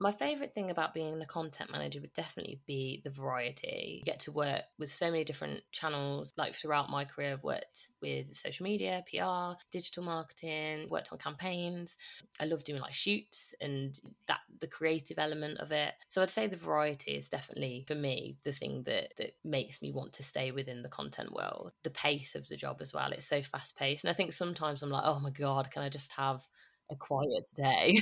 my 0.00 0.12
favorite 0.12 0.54
thing 0.54 0.70
about 0.70 0.94
being 0.94 1.20
a 1.20 1.26
content 1.26 1.72
manager 1.72 2.00
would 2.00 2.12
definitely 2.12 2.60
be 2.66 3.00
the 3.02 3.10
variety. 3.10 3.96
You 3.98 4.04
get 4.04 4.20
to 4.20 4.32
work 4.32 4.62
with 4.78 4.90
so 4.90 5.10
many 5.10 5.24
different 5.24 5.62
channels. 5.72 6.32
Like 6.36 6.54
throughout 6.54 6.88
my 6.88 7.04
career, 7.04 7.32
I've 7.32 7.42
worked 7.42 7.90
with 8.00 8.36
social 8.36 8.64
media, 8.64 9.04
PR, 9.10 9.60
digital 9.72 10.04
marketing, 10.04 10.88
worked 10.88 11.12
on 11.12 11.18
campaigns. 11.18 11.96
I 12.38 12.44
love 12.44 12.62
doing 12.62 12.80
like 12.80 12.92
shoots 12.92 13.54
and 13.60 13.98
that 14.28 14.40
the 14.60 14.68
creative 14.68 15.18
element 15.18 15.58
of 15.58 15.72
it. 15.72 15.94
So 16.08 16.22
I'd 16.22 16.30
say 16.30 16.46
the 16.46 16.56
variety 16.56 17.16
is 17.16 17.28
definitely 17.28 17.84
for 17.88 17.96
me 17.96 18.36
the 18.44 18.52
thing 18.52 18.84
that 18.84 19.14
that 19.16 19.32
makes 19.44 19.82
me 19.82 19.90
want 19.90 20.12
to 20.14 20.22
stay 20.22 20.52
within 20.52 20.82
the 20.82 20.88
content 20.88 21.32
world. 21.32 21.72
The 21.82 21.90
pace 21.90 22.36
of 22.36 22.46
the 22.46 22.56
job 22.56 22.78
as 22.80 22.92
well. 22.92 23.10
It's 23.10 23.26
so 23.26 23.42
fast 23.42 23.76
paced. 23.76 24.04
And 24.04 24.10
I 24.10 24.14
think 24.14 24.32
sometimes 24.32 24.82
I'm 24.82 24.90
like, 24.90 25.04
oh 25.04 25.18
my 25.18 25.30
God, 25.30 25.72
can 25.72 25.82
I 25.82 25.88
just 25.88 26.12
have 26.12 26.46
a 26.90 26.96
quiet 26.96 27.46
day? 27.54 28.00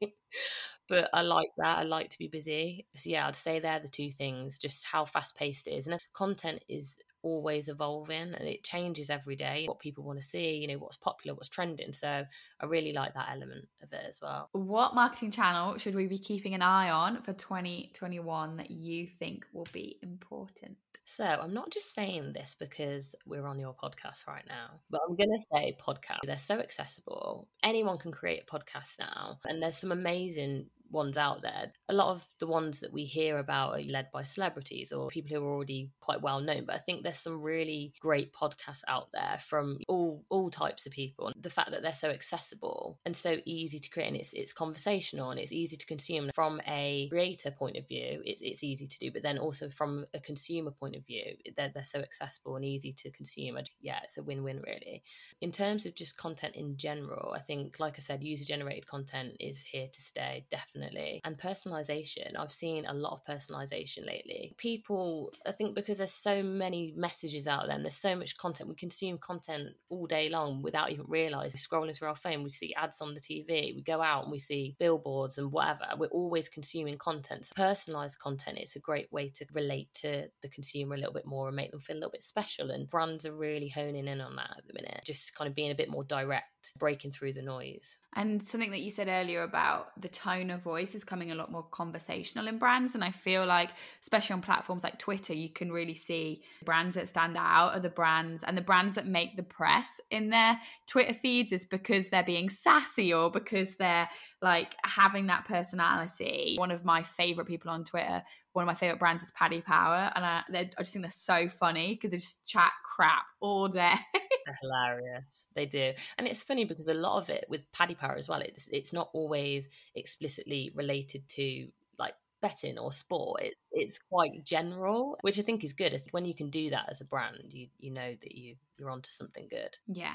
but 0.88 1.08
I 1.12 1.22
like 1.22 1.50
that. 1.58 1.78
I 1.78 1.82
like 1.82 2.10
to 2.10 2.18
be 2.18 2.28
busy. 2.28 2.86
So 2.94 3.10
yeah, 3.10 3.26
I'd 3.26 3.36
say 3.36 3.58
they're 3.58 3.80
the 3.80 3.88
two 3.88 4.10
things, 4.10 4.58
just 4.58 4.84
how 4.86 5.04
fast 5.04 5.36
paced 5.36 5.66
it 5.66 5.72
is. 5.72 5.86
And 5.86 6.00
content 6.12 6.64
is 6.68 6.98
always 7.26 7.68
evolving 7.68 8.34
and 8.34 8.48
it 8.48 8.62
changes 8.62 9.10
every 9.10 9.34
day 9.34 9.64
what 9.66 9.80
people 9.80 10.04
want 10.04 10.20
to 10.20 10.24
see 10.24 10.56
you 10.58 10.68
know 10.68 10.78
what's 10.78 10.96
popular 10.96 11.34
what's 11.34 11.48
trending 11.48 11.92
so 11.92 12.24
i 12.60 12.66
really 12.66 12.92
like 12.92 13.12
that 13.14 13.28
element 13.32 13.66
of 13.82 13.92
it 13.92 14.04
as 14.08 14.20
well 14.22 14.48
what 14.52 14.94
marketing 14.94 15.32
channel 15.32 15.76
should 15.76 15.96
we 15.96 16.06
be 16.06 16.18
keeping 16.18 16.54
an 16.54 16.62
eye 16.62 16.90
on 16.90 17.20
for 17.22 17.32
2021 17.32 18.56
that 18.56 18.70
you 18.70 19.08
think 19.08 19.44
will 19.52 19.66
be 19.72 19.98
important 20.02 20.76
so 21.08 21.24
I'm 21.24 21.54
not 21.54 21.70
just 21.70 21.94
saying 21.94 22.32
this 22.32 22.56
because 22.58 23.14
we're 23.26 23.46
on 23.46 23.60
your 23.60 23.72
podcast 23.72 24.26
right 24.26 24.42
now, 24.48 24.80
but 24.90 25.00
I'm 25.08 25.14
going 25.14 25.30
to 25.30 25.46
say 25.52 25.76
podcast. 25.80 26.18
They're 26.24 26.36
so 26.36 26.58
accessible. 26.58 27.46
Anyone 27.62 27.96
can 27.96 28.10
create 28.10 28.42
a 28.42 28.52
podcast 28.52 28.98
now. 28.98 29.38
And 29.44 29.62
there's 29.62 29.76
some 29.76 29.92
amazing 29.92 30.66
ones 30.90 31.16
out 31.16 31.42
there. 31.42 31.70
A 31.88 31.94
lot 31.94 32.10
of 32.10 32.26
the 32.38 32.46
ones 32.46 32.80
that 32.80 32.92
we 32.92 33.04
hear 33.04 33.38
about 33.38 33.78
are 33.78 33.82
led 33.82 34.10
by 34.12 34.22
celebrities 34.22 34.92
or 34.92 35.08
people 35.08 35.36
who 35.36 35.44
are 35.44 35.54
already 35.54 35.90
quite 36.00 36.22
well 36.22 36.40
known. 36.40 36.64
But 36.66 36.76
I 36.76 36.78
think 36.78 37.02
there's 37.02 37.18
some 37.18 37.42
really 37.42 37.92
great 38.00 38.32
podcasts 38.32 38.82
out 38.88 39.08
there 39.12 39.38
from 39.40 39.78
all 39.88 40.24
all 40.28 40.50
types 40.50 40.86
of 40.86 40.92
people. 40.92 41.32
The 41.40 41.50
fact 41.50 41.70
that 41.70 41.82
they're 41.82 41.94
so 41.94 42.10
accessible 42.10 42.98
and 43.04 43.16
so 43.16 43.38
easy 43.44 43.78
to 43.78 43.90
create 43.90 44.08
and 44.08 44.16
it's 44.16 44.32
it's 44.32 44.52
conversational 44.52 45.30
and 45.30 45.40
it's 45.40 45.52
easy 45.52 45.76
to 45.76 45.86
consume 45.86 46.30
from 46.34 46.60
a 46.66 47.08
creator 47.10 47.50
point 47.50 47.76
of 47.76 47.86
view, 47.88 48.22
it's 48.24 48.42
it's 48.42 48.62
easy 48.64 48.86
to 48.86 48.98
do. 48.98 49.10
But 49.10 49.22
then 49.22 49.38
also 49.38 49.68
from 49.68 50.06
a 50.14 50.20
consumer 50.20 50.70
point 50.70 50.96
of 50.96 51.06
view, 51.06 51.36
they're 51.56 51.70
they're 51.74 51.84
so 51.84 52.00
accessible 52.00 52.56
and 52.56 52.64
easy 52.64 52.92
to 52.92 53.10
consume. 53.10 53.56
And 53.56 53.68
yeah, 53.80 54.00
it's 54.04 54.18
a 54.18 54.22
win-win 54.22 54.62
really. 54.66 55.02
In 55.40 55.52
terms 55.52 55.86
of 55.86 55.94
just 55.94 56.16
content 56.16 56.54
in 56.54 56.76
general, 56.76 57.32
I 57.34 57.40
think 57.40 57.80
like 57.80 57.94
I 57.96 58.00
said, 58.00 58.22
user 58.22 58.44
generated 58.44 58.86
content 58.86 59.36
is 59.40 59.62
here 59.62 59.88
to 59.92 60.00
stay, 60.00 60.46
definitely. 60.50 60.75
And 61.24 61.38
personalization, 61.38 62.36
I've 62.38 62.52
seen 62.52 62.86
a 62.86 62.94
lot 62.94 63.12
of 63.12 63.24
personalization 63.24 64.06
lately. 64.06 64.54
People, 64.56 65.32
I 65.46 65.52
think 65.52 65.74
because 65.74 65.98
there's 65.98 66.12
so 66.12 66.42
many 66.42 66.92
messages 66.96 67.46
out 67.48 67.66
there 67.66 67.76
and 67.76 67.84
there's 67.84 67.96
so 67.96 68.16
much 68.16 68.36
content, 68.36 68.68
we 68.68 68.74
consume 68.74 69.18
content 69.18 69.74
all 69.88 70.06
day 70.06 70.28
long 70.28 70.62
without 70.62 70.90
even 70.90 71.06
realizing. 71.08 71.58
We're 71.72 71.80
scrolling 71.80 71.96
through 71.96 72.08
our 72.08 72.16
phone, 72.16 72.42
we 72.42 72.50
see 72.50 72.74
ads 72.74 73.00
on 73.00 73.14
the 73.14 73.20
TV, 73.20 73.74
we 73.74 73.82
go 73.82 74.02
out 74.02 74.24
and 74.24 74.32
we 74.32 74.38
see 74.38 74.76
billboards 74.78 75.38
and 75.38 75.52
whatever. 75.52 75.86
We're 75.96 76.06
always 76.06 76.48
consuming 76.48 76.98
content. 76.98 77.46
So 77.46 77.54
personalized 77.56 78.18
content 78.18 78.58
is 78.58 78.76
a 78.76 78.80
great 78.80 79.12
way 79.12 79.30
to 79.36 79.46
relate 79.52 79.92
to 79.94 80.28
the 80.42 80.48
consumer 80.48 80.94
a 80.94 80.98
little 80.98 81.12
bit 81.12 81.26
more 81.26 81.48
and 81.48 81.56
make 81.56 81.70
them 81.70 81.80
feel 81.80 81.96
a 81.96 81.98
little 81.98 82.10
bit 82.10 82.22
special. 82.22 82.70
And 82.70 82.88
brands 82.88 83.26
are 83.26 83.34
really 83.34 83.68
honing 83.68 84.08
in 84.08 84.20
on 84.20 84.36
that 84.36 84.54
at 84.58 84.66
the 84.66 84.74
minute, 84.74 85.00
just 85.04 85.34
kind 85.34 85.48
of 85.48 85.54
being 85.54 85.70
a 85.70 85.76
bit 85.76 85.90
more 85.90 86.04
direct, 86.04 86.46
breaking 86.78 87.12
through 87.12 87.32
the 87.32 87.42
noise. 87.42 87.96
And 88.14 88.42
something 88.42 88.70
that 88.70 88.80
you 88.80 88.90
said 88.90 89.08
earlier 89.08 89.42
about 89.42 90.00
the 90.00 90.08
tone 90.08 90.50
of 90.50 90.62
voice 90.62 90.94
is 90.94 91.04
coming 91.04 91.32
a 91.32 91.34
lot 91.34 91.52
more 91.52 91.64
conversational 91.70 92.48
in 92.48 92.58
brands. 92.58 92.94
And 92.94 93.04
I 93.04 93.10
feel 93.10 93.44
like, 93.44 93.70
especially 94.00 94.34
on 94.34 94.40
platforms 94.40 94.82
like 94.82 94.98
Twitter, 94.98 95.34
you 95.34 95.50
can 95.50 95.70
really 95.70 95.94
see 95.94 96.42
brands 96.64 96.94
that 96.94 97.08
stand 97.10 97.36
out 97.36 97.74
are 97.74 97.80
the 97.80 97.90
brands 97.90 98.42
and 98.42 98.56
the 98.56 98.62
brands 98.62 98.94
that 98.94 99.06
make 99.06 99.36
the 99.36 99.42
press 99.42 99.88
in 100.10 100.30
their 100.30 100.58
Twitter 100.86 101.12
feeds 101.12 101.52
is 101.52 101.66
because 101.66 102.08
they're 102.08 102.22
being 102.22 102.48
sassy 102.48 103.12
or 103.12 103.30
because 103.30 103.76
they're 103.76 104.08
like 104.40 104.74
having 104.84 105.26
that 105.26 105.44
personality. 105.44 106.54
One 106.58 106.70
of 106.70 106.86
my 106.86 107.02
favorite 107.02 107.46
people 107.46 107.70
on 107.70 107.84
Twitter, 107.84 108.22
one 108.54 108.62
of 108.62 108.66
my 108.66 108.74
favorite 108.74 108.98
brands 108.98 109.22
is 109.24 109.30
Paddy 109.32 109.60
Power. 109.60 110.10
And 110.14 110.24
I, 110.24 110.42
I 110.50 110.64
just 110.78 110.94
think 110.94 111.02
they're 111.02 111.10
so 111.10 111.48
funny 111.48 111.94
because 111.94 112.12
they 112.12 112.16
just 112.16 112.46
chat 112.46 112.72
crap 112.82 113.24
all 113.40 113.68
day. 113.68 113.92
They're 114.46 114.58
hilarious. 114.60 115.46
They 115.54 115.66
do, 115.66 115.92
and 116.18 116.26
it's 116.26 116.42
funny 116.42 116.64
because 116.64 116.88
a 116.88 116.94
lot 116.94 117.18
of 117.18 117.30
it 117.30 117.46
with 117.48 117.70
Paddy 117.72 117.94
Power 117.94 118.16
as 118.16 118.28
well. 118.28 118.40
It's 118.40 118.68
it's 118.70 118.92
not 118.92 119.10
always 119.12 119.68
explicitly 119.94 120.72
related 120.74 121.28
to 121.30 121.68
like 121.98 122.14
betting 122.40 122.78
or 122.78 122.92
sport. 122.92 123.42
It's 123.42 123.68
it's 123.72 123.98
quite 123.98 124.44
general, 124.44 125.18
which 125.22 125.38
I 125.38 125.42
think 125.42 125.64
is 125.64 125.72
good. 125.72 125.92
It's 125.92 126.12
when 126.12 126.24
you 126.24 126.34
can 126.34 126.48
do 126.50 126.70
that 126.70 126.86
as 126.88 127.00
a 127.00 127.04
brand, 127.04 127.38
you 127.50 127.68
you 127.78 127.90
know 127.90 128.14
that 128.20 128.34
you 128.36 128.56
you're 128.78 128.90
onto 128.90 129.10
something 129.10 129.48
good. 129.50 129.76
Yeah. 129.88 130.14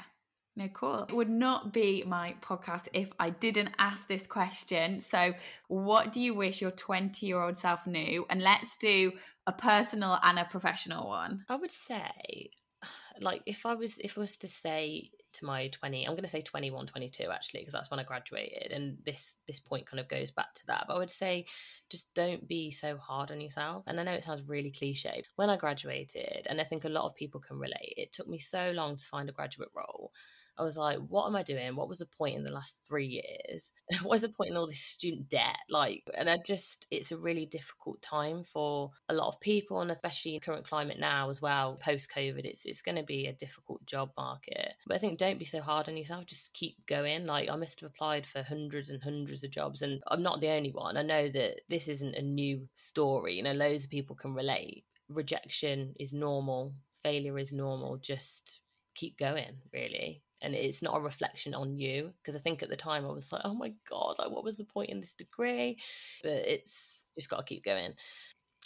No, 0.54 0.68
cool. 0.68 1.06
It 1.08 1.14
would 1.14 1.30
not 1.30 1.72
be 1.72 2.04
my 2.06 2.34
podcast 2.42 2.88
if 2.92 3.10
I 3.18 3.30
didn't 3.30 3.70
ask 3.78 4.06
this 4.06 4.26
question. 4.26 5.00
So, 5.00 5.32
what 5.68 6.12
do 6.12 6.20
you 6.20 6.34
wish 6.34 6.60
your 6.60 6.72
20 6.72 7.24
year 7.24 7.40
old 7.40 7.56
self 7.56 7.86
knew? 7.86 8.26
And 8.28 8.42
let's 8.42 8.76
do 8.76 9.12
a 9.46 9.52
personal 9.52 10.18
and 10.22 10.38
a 10.38 10.44
professional 10.44 11.08
one. 11.08 11.44
I 11.48 11.56
would 11.56 11.70
say 11.70 12.50
like 13.20 13.42
if 13.46 13.66
I 13.66 13.74
was 13.74 13.98
if 13.98 14.16
I 14.16 14.22
was 14.22 14.36
to 14.38 14.48
say 14.48 15.10
to 15.34 15.44
my 15.44 15.68
20 15.68 16.04
I'm 16.04 16.12
going 16.12 16.22
to 16.22 16.28
say 16.28 16.42
21 16.42 16.86
22 16.86 17.24
actually 17.30 17.60
because 17.60 17.72
that's 17.72 17.90
when 17.90 18.00
I 18.00 18.04
graduated 18.04 18.70
and 18.72 18.98
this 19.04 19.36
this 19.46 19.60
point 19.60 19.86
kind 19.86 20.00
of 20.00 20.08
goes 20.08 20.30
back 20.30 20.54
to 20.54 20.66
that 20.66 20.84
but 20.86 20.94
I 20.94 20.98
would 20.98 21.10
say 21.10 21.46
just 21.90 22.12
don't 22.14 22.46
be 22.46 22.70
so 22.70 22.96
hard 22.96 23.30
on 23.30 23.40
yourself 23.40 23.84
and 23.86 23.98
I 23.98 24.02
know 24.02 24.12
it 24.12 24.24
sounds 24.24 24.42
really 24.46 24.70
cliche 24.70 25.22
when 25.36 25.50
I 25.50 25.56
graduated 25.56 26.46
and 26.48 26.60
I 26.60 26.64
think 26.64 26.84
a 26.84 26.90
lot 26.90 27.06
of 27.06 27.14
people 27.14 27.40
can 27.40 27.58
relate 27.58 27.94
it 27.96 28.12
took 28.12 28.28
me 28.28 28.38
so 28.38 28.72
long 28.74 28.96
to 28.96 29.06
find 29.06 29.28
a 29.28 29.32
graduate 29.32 29.70
role 29.74 30.12
I 30.58 30.62
was 30.62 30.76
like, 30.76 30.98
what 30.98 31.26
am 31.26 31.36
I 31.36 31.42
doing? 31.42 31.76
What 31.76 31.88
was 31.88 31.98
the 31.98 32.06
point 32.06 32.36
in 32.36 32.44
the 32.44 32.52
last 32.52 32.80
three 32.86 33.06
years? 33.06 33.72
what 34.02 34.16
is 34.16 34.22
the 34.22 34.28
point 34.28 34.50
in 34.50 34.56
all 34.56 34.66
this 34.66 34.80
student 34.80 35.28
debt? 35.28 35.56
Like, 35.70 36.02
and 36.16 36.28
I 36.28 36.38
just, 36.44 36.86
it's 36.90 37.10
a 37.10 37.16
really 37.16 37.46
difficult 37.46 38.02
time 38.02 38.44
for 38.44 38.90
a 39.08 39.14
lot 39.14 39.28
of 39.28 39.40
people, 39.40 39.80
and 39.80 39.90
especially 39.90 40.34
in 40.34 40.40
current 40.40 40.64
climate 40.66 40.98
now 40.98 41.30
as 41.30 41.40
well, 41.40 41.78
post 41.82 42.10
COVID, 42.14 42.44
it's 42.44 42.66
it's 42.66 42.82
going 42.82 42.96
to 42.96 43.02
be 43.02 43.26
a 43.26 43.32
difficult 43.32 43.84
job 43.86 44.10
market. 44.16 44.74
But 44.86 44.96
I 44.96 44.98
think 44.98 45.18
don't 45.18 45.38
be 45.38 45.44
so 45.44 45.62
hard 45.62 45.88
on 45.88 45.96
yourself. 45.96 46.26
Just 46.26 46.52
keep 46.52 46.84
going. 46.86 47.26
Like, 47.26 47.48
I 47.48 47.56
must 47.56 47.80
have 47.80 47.90
applied 47.90 48.26
for 48.26 48.42
hundreds 48.42 48.90
and 48.90 49.02
hundreds 49.02 49.44
of 49.44 49.50
jobs, 49.50 49.80
and 49.80 50.02
I'm 50.08 50.22
not 50.22 50.40
the 50.40 50.50
only 50.50 50.70
one. 50.70 50.96
I 50.96 51.02
know 51.02 51.28
that 51.28 51.62
this 51.68 51.88
isn't 51.88 52.14
a 52.14 52.22
new 52.22 52.68
story. 52.74 53.34
You 53.34 53.42
know, 53.42 53.52
loads 53.52 53.84
of 53.84 53.90
people 53.90 54.16
can 54.16 54.34
relate. 54.34 54.84
Rejection 55.08 55.94
is 55.98 56.12
normal. 56.12 56.74
Failure 57.02 57.38
is 57.38 57.52
normal. 57.52 57.96
Just 57.96 58.60
keep 58.94 59.18
going, 59.18 59.56
really 59.72 60.22
and 60.42 60.54
it's 60.54 60.82
not 60.82 60.96
a 60.96 61.00
reflection 61.00 61.54
on 61.54 61.76
you 61.76 62.12
because 62.18 62.36
i 62.36 62.38
think 62.38 62.62
at 62.62 62.68
the 62.68 62.76
time 62.76 63.04
i 63.04 63.10
was 63.10 63.32
like 63.32 63.42
oh 63.44 63.54
my 63.54 63.72
god 63.88 64.16
like 64.18 64.30
what 64.30 64.44
was 64.44 64.56
the 64.56 64.64
point 64.64 64.90
in 64.90 65.00
this 65.00 65.14
degree? 65.14 65.78
But 66.22 66.32
it's 66.32 67.06
just 67.16 67.28
got 67.30 67.38
to 67.38 67.44
keep 67.44 67.64
going. 67.64 67.92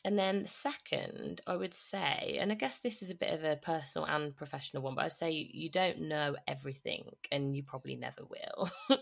And 0.05 0.17
then 0.19 0.47
second 0.47 1.41
i 1.49 1.57
would 1.57 1.75
say 1.75 2.39
and 2.41 2.53
i 2.53 2.55
guess 2.55 2.79
this 2.79 3.03
is 3.03 3.11
a 3.11 3.15
bit 3.17 3.33
of 3.35 3.43
a 3.43 3.57
personal 3.57 4.07
and 4.07 4.37
professional 4.37 4.83
one 4.85 4.95
but 4.95 5.05
i'd 5.05 5.13
say 5.13 5.31
you 5.33 5.69
don't 5.69 6.01
know 6.03 6.37
everything 6.47 7.05
and 7.33 7.57
you 7.57 7.65
probably 7.65 7.97
never 7.97 8.23
will 8.25 8.71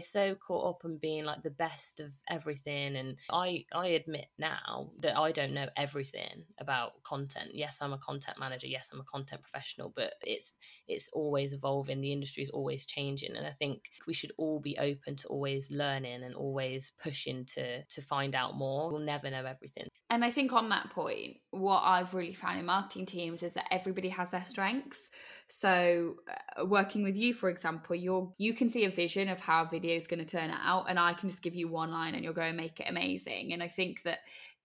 so 0.00 0.34
caught 0.34 0.68
up 0.68 0.84
on 0.84 0.96
being 0.98 1.24
like 1.24 1.42
the 1.42 1.50
best 1.50 2.00
of 2.00 2.10
everything 2.28 2.96
and 2.96 3.16
i 3.30 3.64
i 3.72 3.88
admit 3.88 4.26
now 4.38 4.90
that 5.00 5.16
i 5.16 5.32
don't 5.32 5.52
know 5.52 5.68
everything 5.76 6.44
about 6.58 7.02
content. 7.02 7.50
Yes 7.52 7.78
i'm 7.80 7.92
a 7.92 7.98
content 7.98 8.38
manager 8.38 8.66
yes 8.66 8.90
i'm 8.92 9.00
a 9.00 9.04
content 9.04 9.42
professional 9.42 9.92
but 9.94 10.14
it's 10.22 10.54
it's 10.86 11.08
always 11.12 11.52
evolving 11.52 12.00
the 12.00 12.12
industry 12.12 12.42
is 12.42 12.50
always 12.50 12.86
changing 12.86 13.36
and 13.36 13.46
i 13.46 13.50
think 13.50 13.90
we 14.06 14.14
should 14.14 14.32
all 14.38 14.60
be 14.60 14.76
open 14.78 15.16
to 15.16 15.28
always 15.28 15.70
learning 15.72 16.22
and 16.22 16.34
always 16.34 16.92
pushing 17.02 17.44
to 17.44 17.82
to 17.84 18.02
find 18.02 18.34
out 18.34 18.56
more. 18.56 18.90
We'll 18.90 19.00
never 19.00 19.30
know 19.30 19.44
everything. 19.44 19.88
And 20.10 20.24
i 20.24 20.30
think 20.30 20.52
on 20.52 20.68
that 20.70 20.90
point 20.90 21.36
what 21.50 21.82
i've 21.84 22.14
really 22.14 22.32
found 22.32 22.58
in 22.58 22.66
marketing 22.66 23.06
teams 23.06 23.42
is 23.42 23.54
that 23.54 23.66
everybody 23.70 24.08
has 24.08 24.30
their 24.30 24.44
strengths 24.44 25.10
so, 25.48 26.16
uh, 26.58 26.66
working 26.66 27.02
with 27.02 27.16
you, 27.16 27.32
for 27.32 27.48
example, 27.48 27.96
you're 27.96 28.30
you 28.36 28.52
can 28.52 28.68
see 28.68 28.84
a 28.84 28.90
vision 28.90 29.28
of 29.28 29.40
how 29.40 29.64
a 29.64 29.68
video 29.68 29.96
is 29.96 30.06
going 30.06 30.18
to 30.18 30.26
turn 30.26 30.50
out, 30.50 30.86
and 30.88 30.98
I 30.98 31.14
can 31.14 31.28
just 31.28 31.42
give 31.42 31.54
you 31.54 31.68
one 31.68 31.90
line, 31.90 32.14
and 32.14 32.22
you'll 32.22 32.34
go 32.34 32.42
and 32.42 32.56
make 32.56 32.80
it 32.80 32.86
amazing. 32.88 33.54
And 33.54 33.62
I 33.62 33.68
think 33.68 34.02
that 34.02 34.18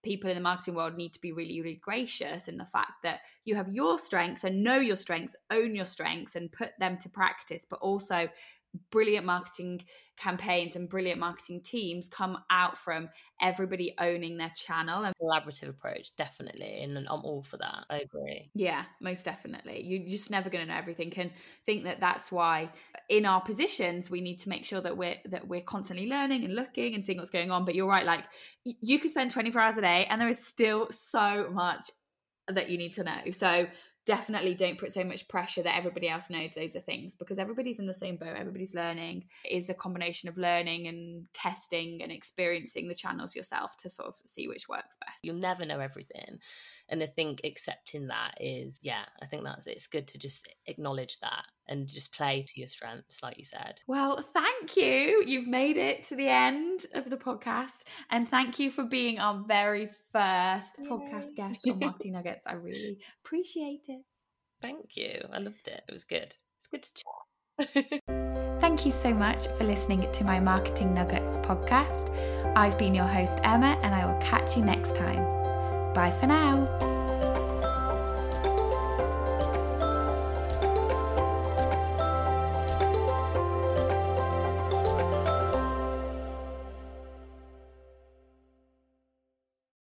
people 0.03 0.29
in 0.29 0.35
the 0.35 0.41
marketing 0.41 0.75
world 0.75 0.97
need 0.97 1.13
to 1.13 1.21
be 1.21 1.31
really, 1.31 1.61
really 1.61 1.77
gracious 1.77 2.49
in 2.49 2.57
the 2.57 2.65
fact 2.65 3.01
that 3.03 3.21
you 3.45 3.55
have 3.55 3.69
your 3.69 3.97
strengths 3.97 4.43
and 4.43 4.61
know 4.61 4.77
your 4.77 4.97
strengths, 4.97 5.37
own 5.49 5.73
your 5.73 5.85
strengths, 5.85 6.35
and 6.35 6.51
put 6.51 6.71
them 6.79 6.97
to 6.97 7.09
practice, 7.09 7.65
but 7.69 7.79
also 7.79 8.27
brilliant 8.89 9.25
marketing 9.25 9.81
campaigns 10.17 10.75
and 10.75 10.89
brilliant 10.89 11.19
marketing 11.19 11.61
teams 11.63 12.07
come 12.07 12.37
out 12.51 12.77
from 12.77 13.09
everybody 13.41 13.93
owning 13.99 14.37
their 14.37 14.51
channel 14.55 15.03
and 15.03 15.13
collaborative 15.21 15.69
approach 15.69 16.15
definitely 16.15 16.81
and 16.81 16.97
i'm 16.97 17.07
all 17.07 17.41
for 17.43 17.57
that 17.57 17.83
i 17.89 17.97
agree. 17.97 18.49
Yeah 18.53 18.83
most 19.01 19.25
definitely 19.25 19.81
you're 19.83 20.07
just 20.07 20.29
never 20.29 20.49
going 20.49 20.65
to 20.65 20.71
know 20.71 20.77
everything 20.77 21.11
and 21.17 21.31
think 21.65 21.83
that 21.83 21.99
that's 21.99 22.31
why 22.31 22.71
in 23.09 23.25
our 23.25 23.41
positions 23.41 24.09
we 24.09 24.21
need 24.21 24.37
to 24.37 24.49
make 24.49 24.65
sure 24.65 24.81
that 24.81 24.95
we're 24.95 25.17
that 25.25 25.47
we're 25.47 25.61
constantly 25.61 26.07
learning 26.07 26.43
and 26.43 26.55
looking 26.55 26.93
and 26.93 27.03
seeing 27.03 27.17
what's 27.17 27.31
going 27.31 27.51
on 27.51 27.65
but 27.65 27.75
you're 27.75 27.87
right 27.87 28.05
like 28.05 28.23
you 28.63 28.99
could 28.99 29.11
spend 29.11 29.31
24 29.31 29.61
hours 29.61 29.77
a 29.77 29.81
day 29.81 30.05
and 30.09 30.21
there 30.21 30.29
is 30.29 30.45
still 30.45 30.87
so 30.91 31.49
much 31.51 31.89
that 32.47 32.69
you 32.69 32.77
need 32.77 32.93
to 32.93 33.03
know 33.03 33.31
so 33.31 33.65
definitely 34.05 34.53
don't 34.53 34.77
put 34.77 34.93
so 34.93 35.03
much 35.03 35.27
pressure 35.27 35.63
that 35.63 35.77
everybody 35.77 36.09
else 36.09 36.29
knows 36.29 36.53
those 36.53 36.75
are 36.75 36.81
things 36.81 37.15
because 37.15 37.39
everybody's 37.39 37.79
in 37.79 37.85
the 37.85 37.93
same 37.93 38.17
boat 38.17 38.35
everybody's 38.37 38.73
learning. 38.73 39.25
It 39.45 39.55
is 39.55 39.69
a 39.69 39.73
combination 39.73 40.29
of 40.29 40.37
learning 40.37 40.87
and 40.87 41.25
testing 41.33 42.01
and 42.01 42.11
experiencing 42.11 42.87
the 42.87 42.95
channels 42.95 43.35
yourself 43.35 43.77
to 43.77 43.89
sort 43.89 44.09
of 44.09 44.15
see 44.25 44.47
which 44.47 44.67
works 44.67 44.97
best. 44.97 45.17
You'll 45.21 45.35
never 45.35 45.65
know 45.65 45.79
everything 45.79 46.39
and 46.93 47.03
i 47.03 47.05
think 47.05 47.41
accepting 47.43 48.07
that 48.07 48.35
is 48.39 48.79
yeah 48.81 49.03
i 49.21 49.25
think 49.25 49.43
that's 49.43 49.67
it's 49.67 49.87
good 49.87 50.07
to 50.07 50.17
just 50.17 50.47
acknowledge 50.67 51.19
that 51.19 51.43
and 51.67 51.87
just 51.87 52.13
play 52.13 52.43
to 52.47 52.59
your 52.59 52.67
strengths 52.67 53.23
like 53.23 53.37
you 53.37 53.45
said. 53.45 53.81
Well 53.87 54.21
thank 54.21 54.75
you. 54.75 55.23
You've 55.25 55.47
made 55.47 55.77
it 55.77 56.03
to 56.05 56.15
the 56.15 56.27
end 56.27 56.85
of 56.93 57.09
the 57.09 57.17
podcast 57.17 57.83
and 58.09 58.27
thank 58.27 58.59
you 58.59 58.69
for 58.69 58.83
being 58.83 59.19
our 59.19 59.43
very 59.47 59.89
first 60.11 60.75
Yay. 60.79 60.89
podcast 60.89 61.35
guest 61.35 61.61
on 61.67 61.79
marketing 61.79 62.13
nuggets. 62.13 62.45
I 62.45 62.53
really 62.53 62.99
appreciate 63.23 63.85
it. 63.87 64.01
Thank 64.61 64.95
you. 64.95 65.21
I 65.31 65.39
loved 65.39 65.67
it. 65.67 65.83
It 65.87 65.91
was 65.93 66.03
good. 66.03 66.35
It's 66.57 66.67
good 66.69 66.83
to 66.83 66.93
chat. 66.93 68.01
Thank 68.61 68.85
you 68.85 68.91
so 68.91 69.13
much 69.13 69.47
for 69.57 69.65
listening 69.65 70.09
to 70.09 70.23
my 70.23 70.39
Marketing 70.39 70.93
Nuggets 70.93 71.37
podcast. 71.37 72.15
I've 72.55 72.77
been 72.77 72.95
your 72.95 73.07
host, 73.07 73.39
Emma, 73.43 73.77
and 73.83 73.93
I 73.93 74.05
will 74.05 74.19
catch 74.21 74.55
you 74.55 74.63
next 74.63 74.95
time. 74.95 75.42
Bye 75.93 76.11
for 76.11 76.25
now. 76.25 76.92